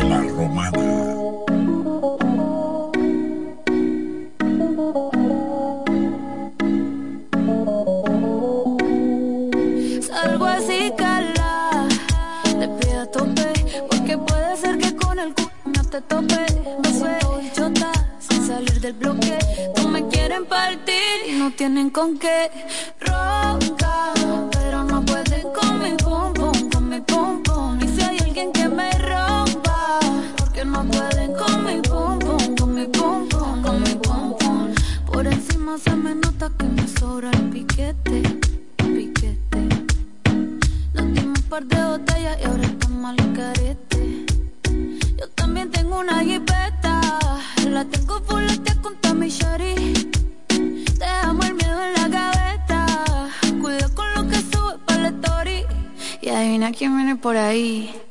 [0.05, 0.81] la romana.
[10.01, 11.89] Salgo así, cala,
[12.59, 13.53] te pido a tope,
[13.91, 16.47] porque puede ser que con el culo no te tope.
[16.83, 19.39] Me suelto chota, sin salir del bloque.
[19.77, 21.05] No me quieren partir
[21.45, 22.51] no tienen con qué.
[23.01, 24.24] Ronca.
[35.75, 38.23] no se me nota que me sobra el piquete,
[38.77, 39.59] piquete.
[40.95, 44.25] Nos dimos un par de botellas y ahora estamos al carete.
[45.19, 47.01] Yo también tengo una jipeta,
[47.69, 49.75] la tengo fuletea con Tommy Shari.
[50.97, 52.87] Te amo el miedo en la gaveta,
[53.61, 55.65] cuida con lo que sube para la story.
[56.23, 58.04] Y adivina quién viene por ahí.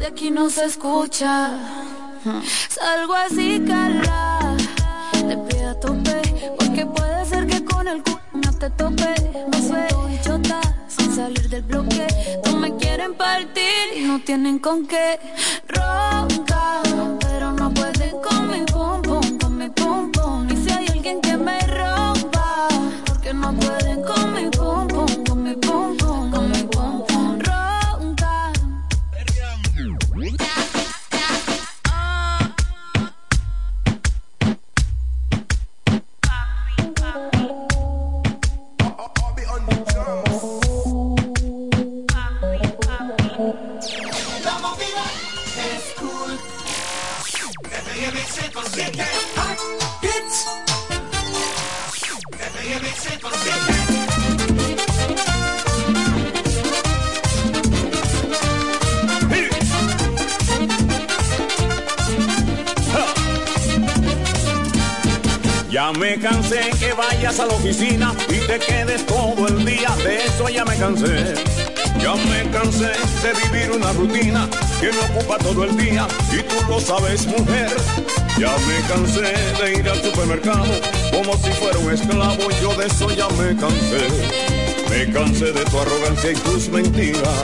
[0.00, 1.50] De aquí no se escucha.
[2.68, 4.56] Salgo así, cala.
[5.12, 6.22] Te pido a tope.
[6.58, 9.14] Porque puede ser que con el culo no te tope.
[9.52, 12.06] Me suelto y chota sin salir del bloque.
[12.46, 15.20] No me quieren partir y no tienen con qué
[15.68, 16.82] roncar.
[17.20, 18.54] Pero no pueden con
[66.00, 70.48] me cansé que vayas a la oficina y te quedes todo el día, de eso
[70.48, 71.34] ya me cansé.
[72.00, 74.48] Ya me cansé de vivir una rutina
[74.80, 77.70] que me ocupa todo el día y tú lo sabes mujer.
[78.38, 79.30] Ya me cansé
[79.62, 80.72] de ir al supermercado
[81.12, 84.08] como si fuera un esclavo, yo de eso ya me cansé.
[84.88, 87.42] Me cansé de tu arrogancia y tus mentiras.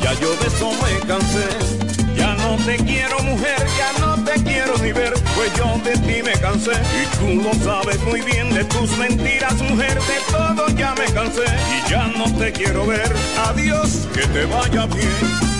[0.00, 1.80] Ya yo de eso me cansé.
[2.16, 6.22] Ya no te quiero mujer, ya no te quiero ni ver, pues yo de ti
[6.22, 6.72] me cansé.
[6.72, 11.44] Y tú lo sabes muy bien de tus mentiras, mujer, de todo ya me cansé.
[11.44, 13.12] Y ya no te quiero ver,
[13.48, 15.50] adiós, que te vaya bien.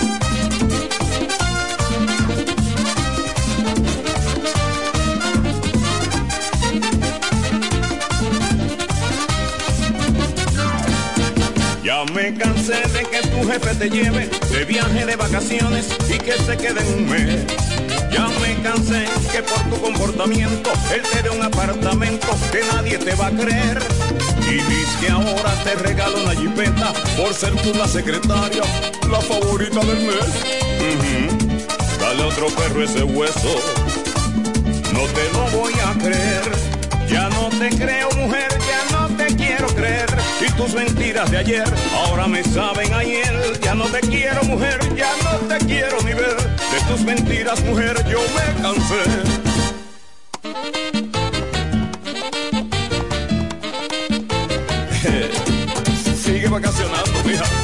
[11.82, 16.32] Ya me cansé de que tu jefe te lleve de viaje de vacaciones y que
[16.32, 17.69] se quede un mes.
[18.12, 23.14] Ya me cansé que por tu comportamiento él te dé un apartamento que nadie te
[23.14, 23.78] va a creer.
[24.48, 28.62] Y dices que ahora te regalo una jipeta por ser tú la secretaria,
[29.10, 30.30] la favorita del mes.
[30.90, 31.50] Ujú.
[32.00, 33.54] Dale a otro perro ese hueso,
[34.92, 36.70] no te lo voy a creer.
[37.08, 40.08] Ya no te creo mujer, ya no te quiero creer.
[40.40, 41.64] Y tus mentiras de ayer
[42.04, 43.29] ahora me saben a hiel.
[43.62, 46.36] Ya no te quiero mujer, ya no te quiero ni ver.
[46.36, 49.04] De tus mentiras mujer yo me cansé.
[56.22, 57.59] Sigue vacacionando, mija.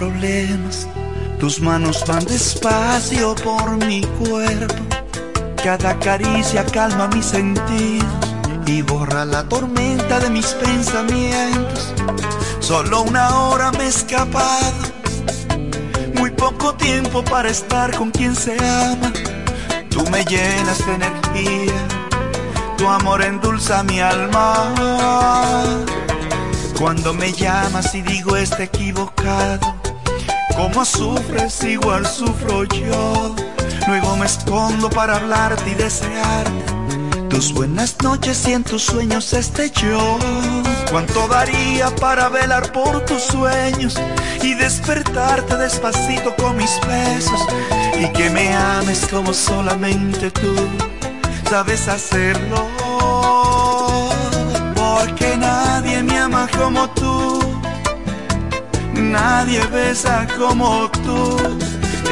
[0.00, 0.88] Problemas,
[1.38, 4.82] tus manos van despacio por mi cuerpo.
[5.62, 8.08] Cada caricia calma mis sentidos
[8.64, 11.92] y borra la tormenta de mis pensamientos.
[12.60, 14.80] Solo una hora me he escapado,
[16.14, 19.12] muy poco tiempo para estar con quien se ama.
[19.90, 21.80] Tú me llenas de energía,
[22.78, 24.72] tu amor endulza mi alma.
[26.78, 29.79] Cuando me llamas y digo está equivocado,
[30.56, 33.34] como sufres igual sufro yo.
[33.86, 36.80] Luego me escondo para hablarte y desearte
[37.28, 40.18] tus buenas noches y en tus sueños esté yo.
[40.90, 43.94] Cuánto daría para velar por tus sueños
[44.42, 47.40] y despertarte despacito con mis besos
[47.98, 50.54] y que me ames como solamente tú
[51.48, 52.66] sabes hacerlo.
[54.74, 56.99] Porque nadie me ama como tú,
[59.10, 61.36] nadie besa como tú.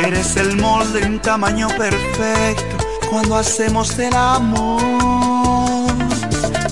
[0.05, 2.77] Eres el molde en tamaño perfecto
[3.11, 5.89] cuando hacemos el amor.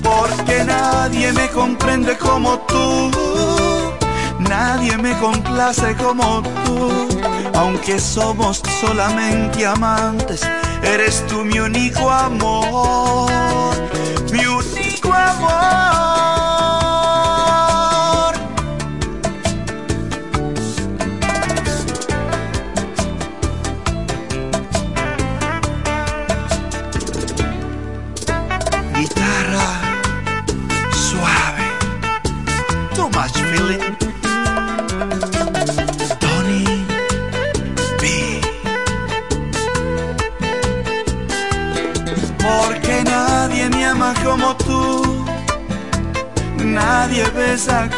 [0.02, 3.10] Porque nadie me comprende como tú,
[4.38, 7.08] nadie me complace como tú.
[7.54, 10.42] Aunque somos solamente amantes,
[10.82, 13.30] eres tú mi único amor,
[14.30, 16.05] mi único amor.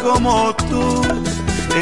[0.03, 1.03] Como tú.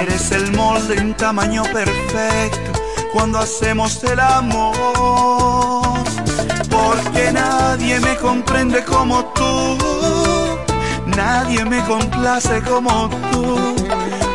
[0.01, 2.73] Eres el molde en tamaño perfecto
[3.13, 4.75] cuando hacemos el amor.
[6.69, 9.79] Porque nadie me comprende como tú,
[11.07, 13.59] nadie me complace como tú.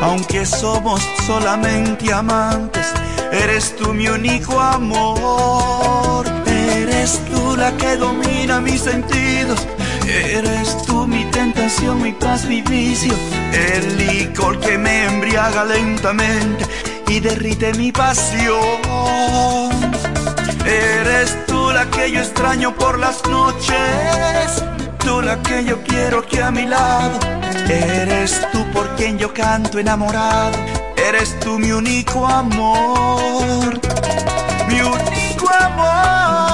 [0.01, 2.87] Aunque somos solamente amantes,
[3.31, 6.25] eres tú mi único amor.
[6.47, 9.59] Eres tú la que domina mis sentidos.
[10.13, 13.13] Eres tú mi tentación, mi paz, mi vicio.
[13.53, 16.65] El licor que me embriaga lentamente
[17.07, 19.71] y derrite mi pasión.
[20.65, 24.63] Eres tú la que yo extraño por las noches,
[24.99, 27.17] tú la que yo quiero que a mi lado.
[27.69, 30.57] Eres tú por quien yo canto enamorado,
[30.97, 33.79] eres tú mi único amor,
[34.67, 36.50] mi único amor.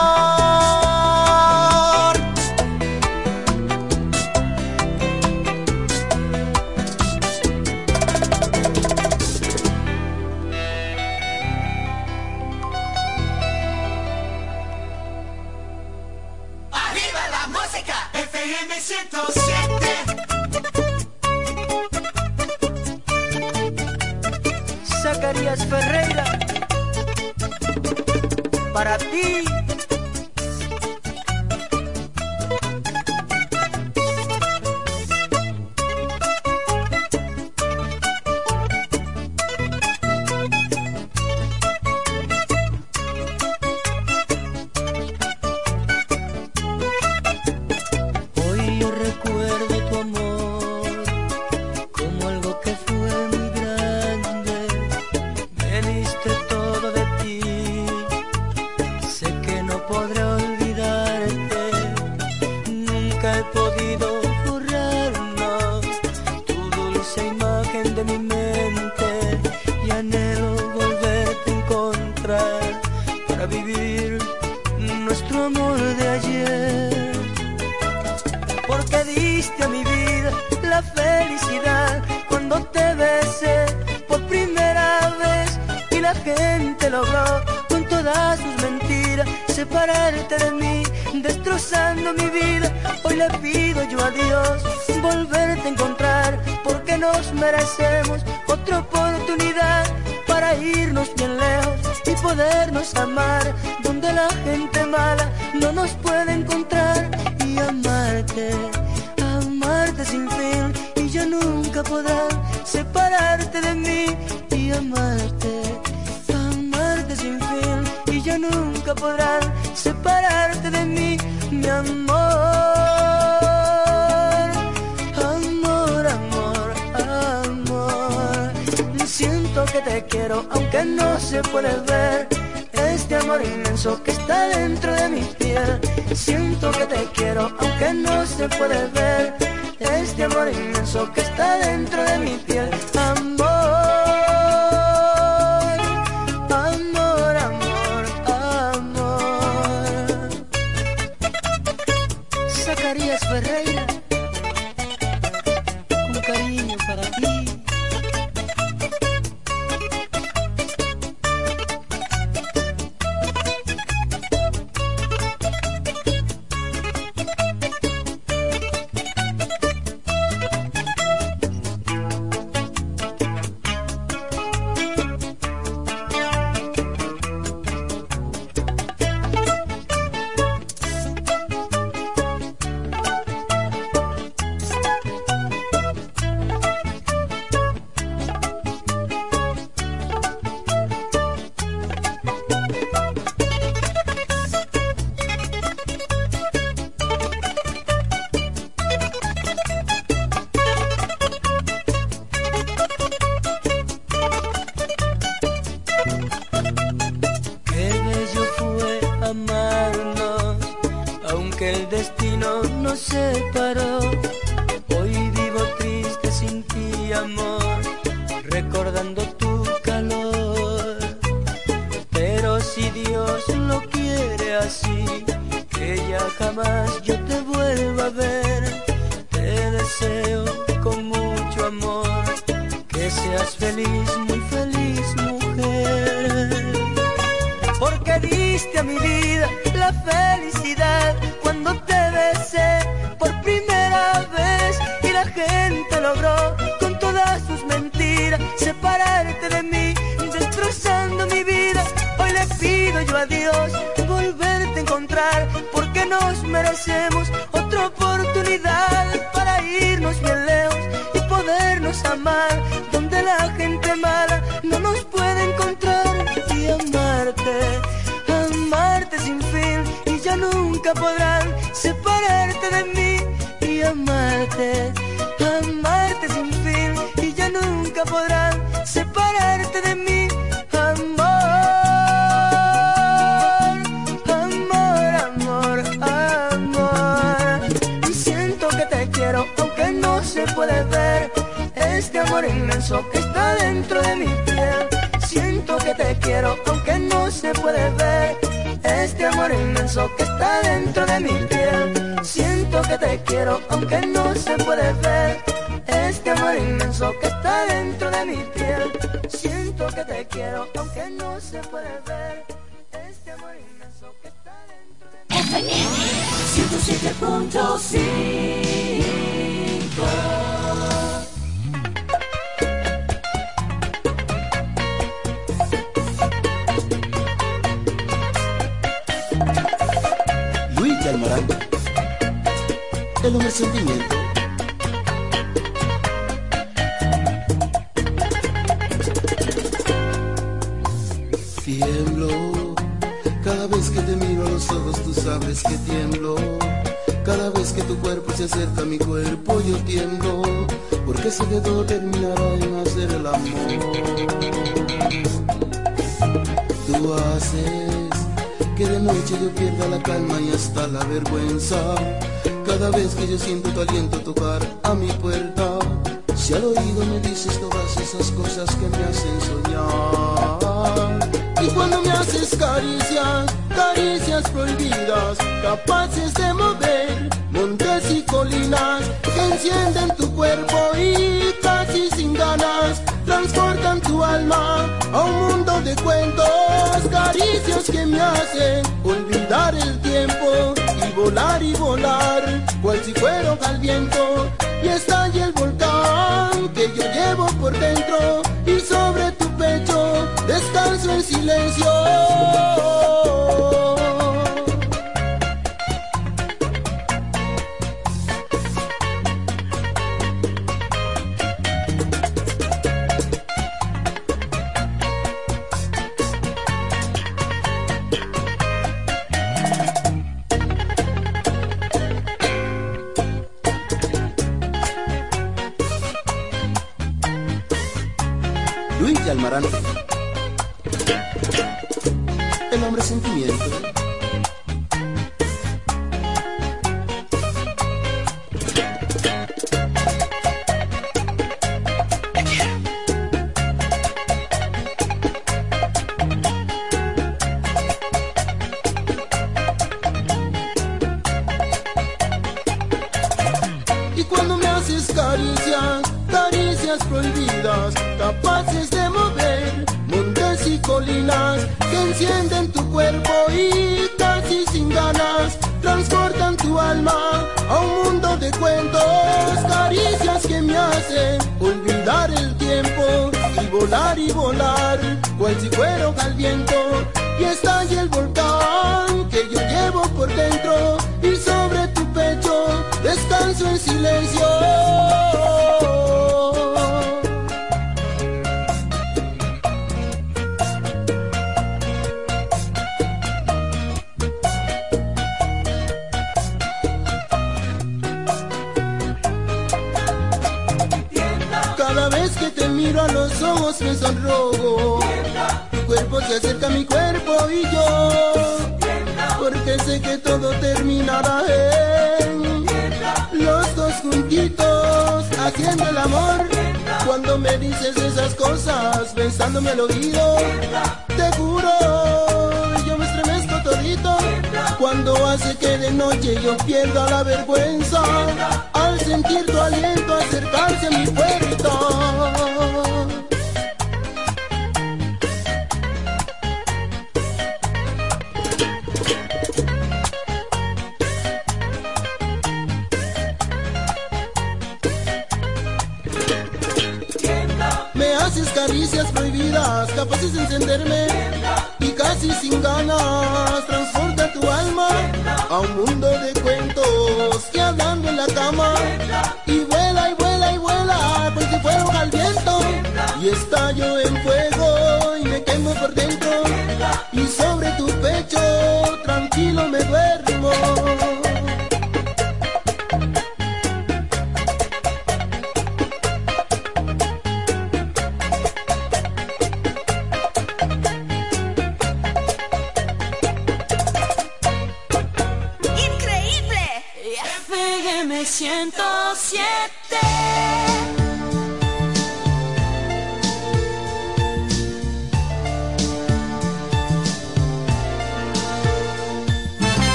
[28.77, 29.66] Para ti.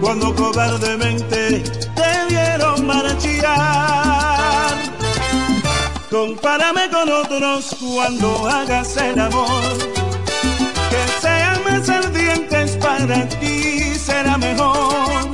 [0.00, 1.62] cuando cobardemente
[1.94, 4.74] te vieron marchar.
[6.10, 9.76] Compárame con otros cuando hagas el amor,
[10.90, 15.28] que sean más ardientes para ti será mejor.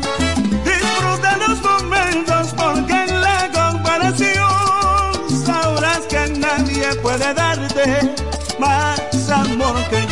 [0.64, 8.14] Disfruta los momentos porque en la comparación sabrás que nadie puede darte
[8.58, 10.07] más amor que yo.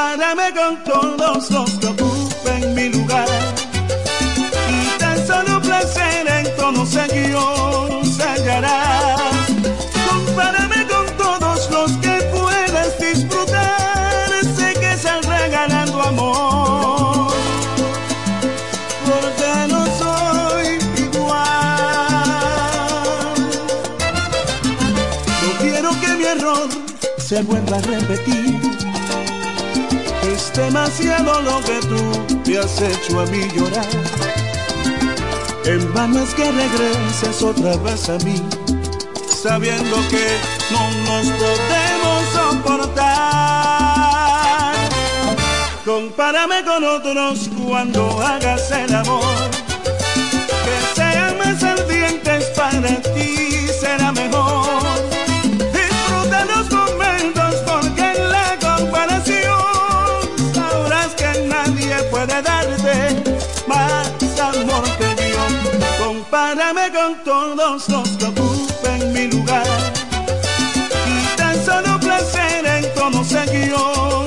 [0.00, 3.26] Párame con todos los que ocupen mi lugar.
[4.70, 9.48] Y tan solo placer en todos ellos hallarás.
[10.08, 14.30] Compárame con todos los que puedas disfrutar.
[14.56, 17.32] Sé que saldrá ganando amor.
[19.04, 21.42] Porque no soy igual.
[25.42, 26.68] No quiero que mi error
[27.18, 28.57] se vuelva a repetir
[30.88, 32.00] demasiado lo que tú
[32.46, 33.86] me has hecho a mí llorar.
[35.64, 38.42] En vano es que regreses otra vez a mí,
[39.28, 40.38] sabiendo que
[40.70, 43.14] no nos podemos soportar.
[45.84, 49.50] Compárame con otros cuando hagas el amor,
[50.64, 55.07] que sean más ardientes para ti será mejor
[62.18, 63.22] puede darte
[63.68, 66.04] más amor que yo.
[66.04, 69.66] Compárame con todos los que ocupen mi lugar.
[71.06, 74.17] Y tan solo placer en conocer yo.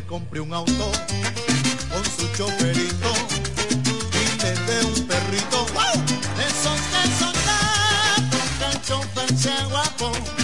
[0.00, 0.92] le compre un auto
[1.92, 3.12] con su choferito
[4.12, 5.66] y le un perrito.
[5.74, 5.96] ¡Wow!
[6.46, 7.34] Esos que son
[8.62, 10.39] tan chofer guapo.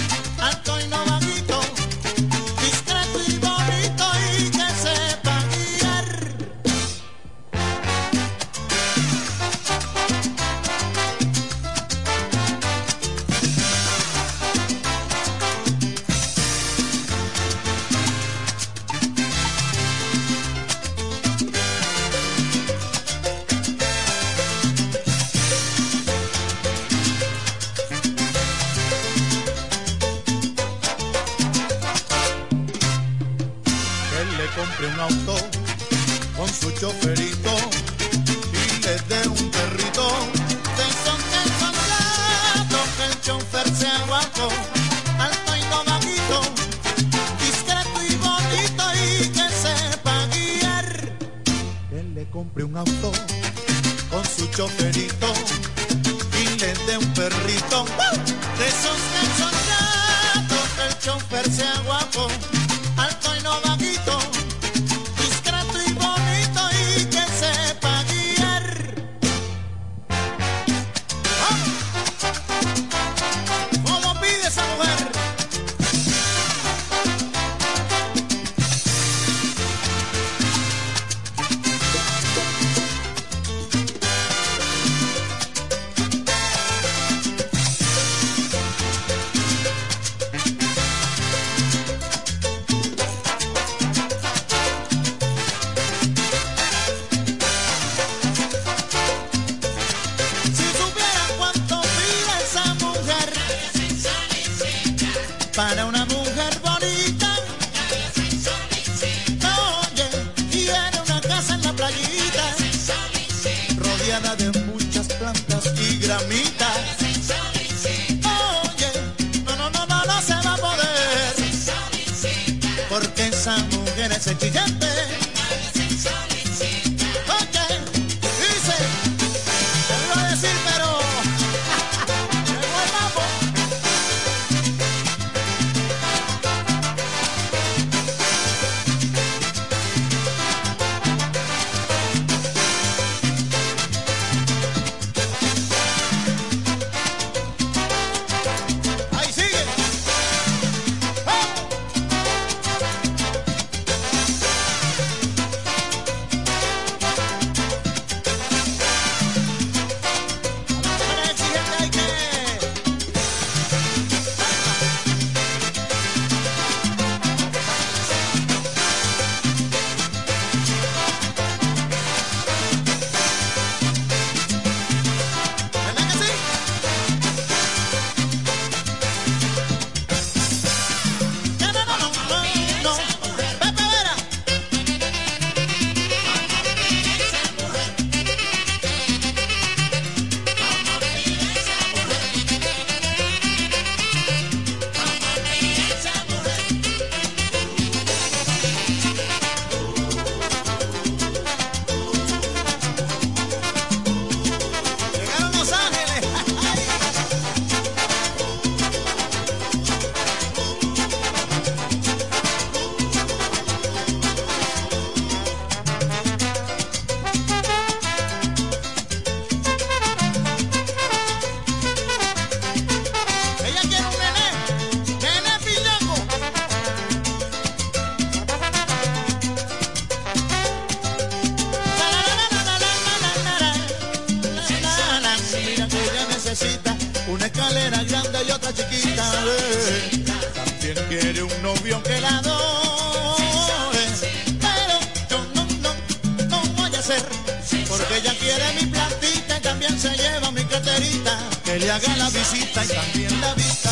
[251.96, 253.90] haga la visita y también la vista.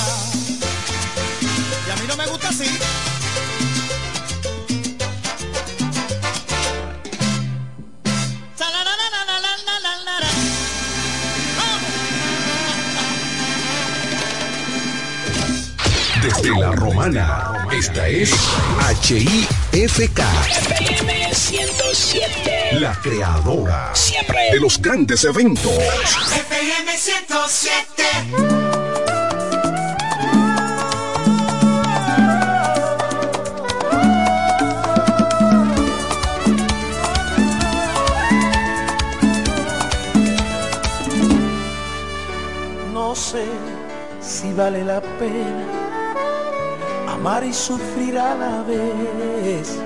[1.87, 2.67] Y a mí no me gusta así.
[16.23, 18.35] Desde la romana, esta es
[19.03, 20.21] HIFK
[22.85, 23.95] la creadora
[24.53, 25.73] de los grandes eventos.
[25.73, 28.05] FM 107.
[42.93, 43.47] No sé
[44.21, 45.65] si vale la pena
[47.09, 49.79] amar y sufrir a la vez.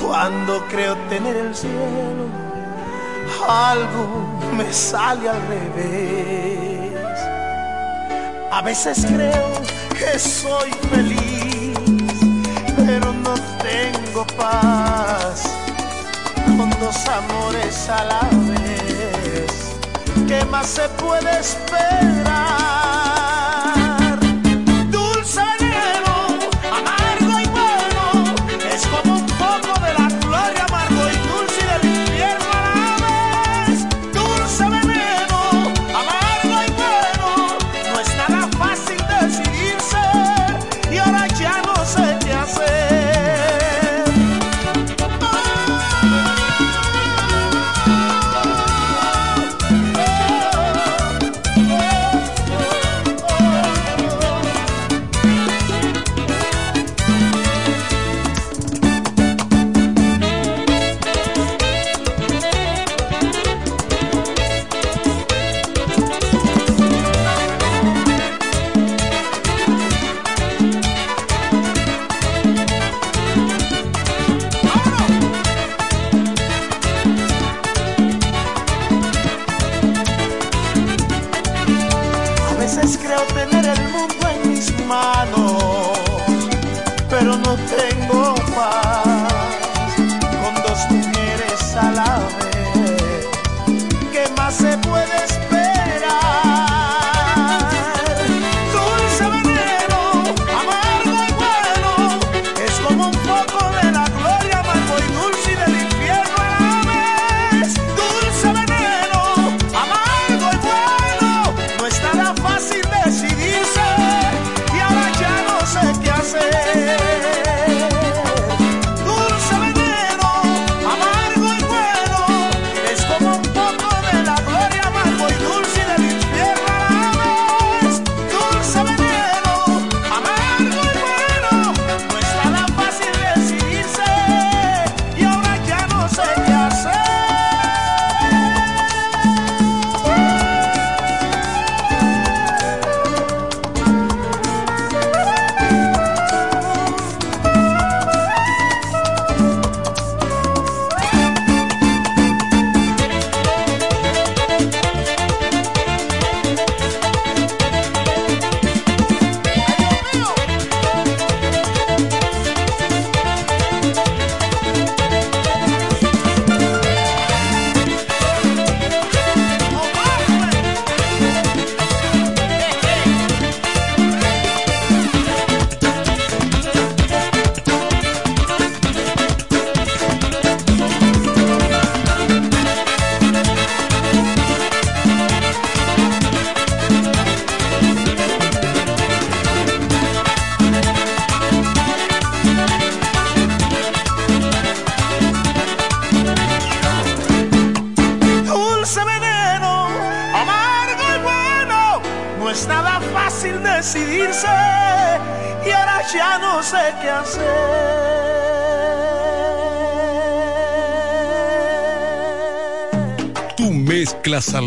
[0.00, 2.26] Cuando creo tener el cielo,
[3.48, 4.26] algo
[4.56, 6.92] me sale al revés.
[8.50, 9.52] A veces creo
[9.90, 11.78] que soy feliz,
[12.86, 15.42] pero no tengo paz
[16.56, 18.20] con dos amores a la
[18.50, 19.76] vez.
[20.26, 22.65] ¿Qué más se puede esperar?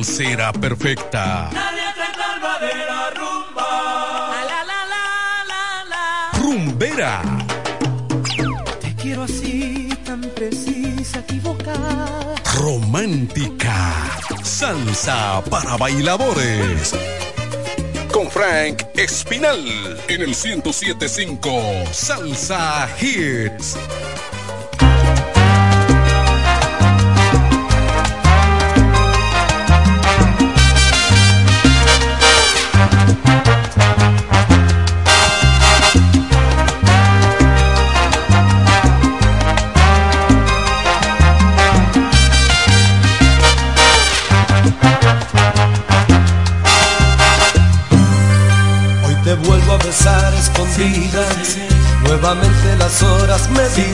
[0.03, 1.49] salsera perfecta.
[1.51, 4.31] La letra calva de la rumba.
[4.45, 4.80] La, la,
[5.89, 7.21] la, Rumbera.
[8.80, 12.35] Te quiero así, tan precisa, equivocada.
[12.55, 13.93] Romántica.
[14.41, 16.95] Salsa para bailadores.
[18.11, 19.63] Con Frank Espinal
[20.07, 21.61] en el 1075
[21.91, 23.76] Salsa Hits.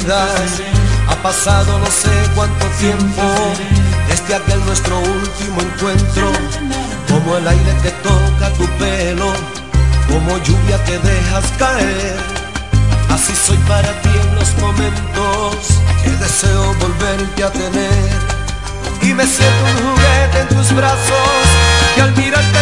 [0.07, 3.23] Ha pasado no sé cuánto tiempo
[4.07, 6.32] desde aquel nuestro último encuentro.
[7.10, 9.34] Como el aire que toca tu pelo,
[10.07, 12.18] como lluvia que dejas caer.
[13.10, 15.56] Así soy para ti en los momentos
[16.03, 18.10] que deseo volverte a tener.
[19.02, 21.45] Y me siento un juguete en tus brazos
[21.98, 22.55] y al mirarte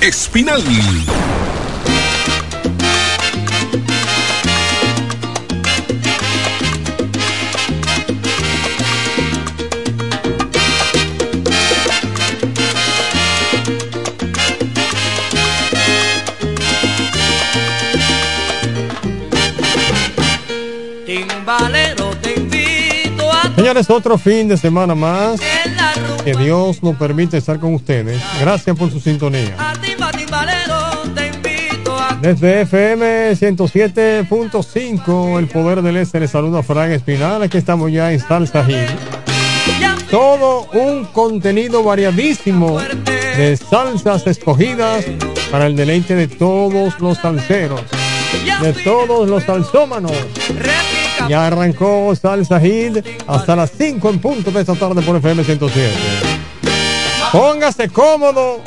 [0.00, 0.62] Espinal.
[21.04, 25.40] Timbalero, te invito a Señores, otro fin de semana más.
[26.24, 28.22] Que Dios nos permite estar con ustedes.
[28.40, 29.56] Gracias por su sintonía.
[32.20, 37.42] Desde FM 107.5, el poder del este, le saluda Frank Espinal.
[37.42, 38.88] Aquí estamos ya en Salsa Hill.
[40.10, 42.80] Todo un contenido variadísimo
[43.36, 45.04] de salsas escogidas
[45.52, 47.82] para el deleite de todos los salseros,
[48.62, 50.10] de todos los salsómanos.
[51.28, 52.96] Ya arrancó Salsa Hit
[53.28, 55.92] hasta las 5 en punto de esta tarde por FM 107.
[57.30, 58.60] Póngase cómodo.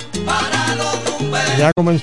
[1.58, 2.00] Ya comenzó.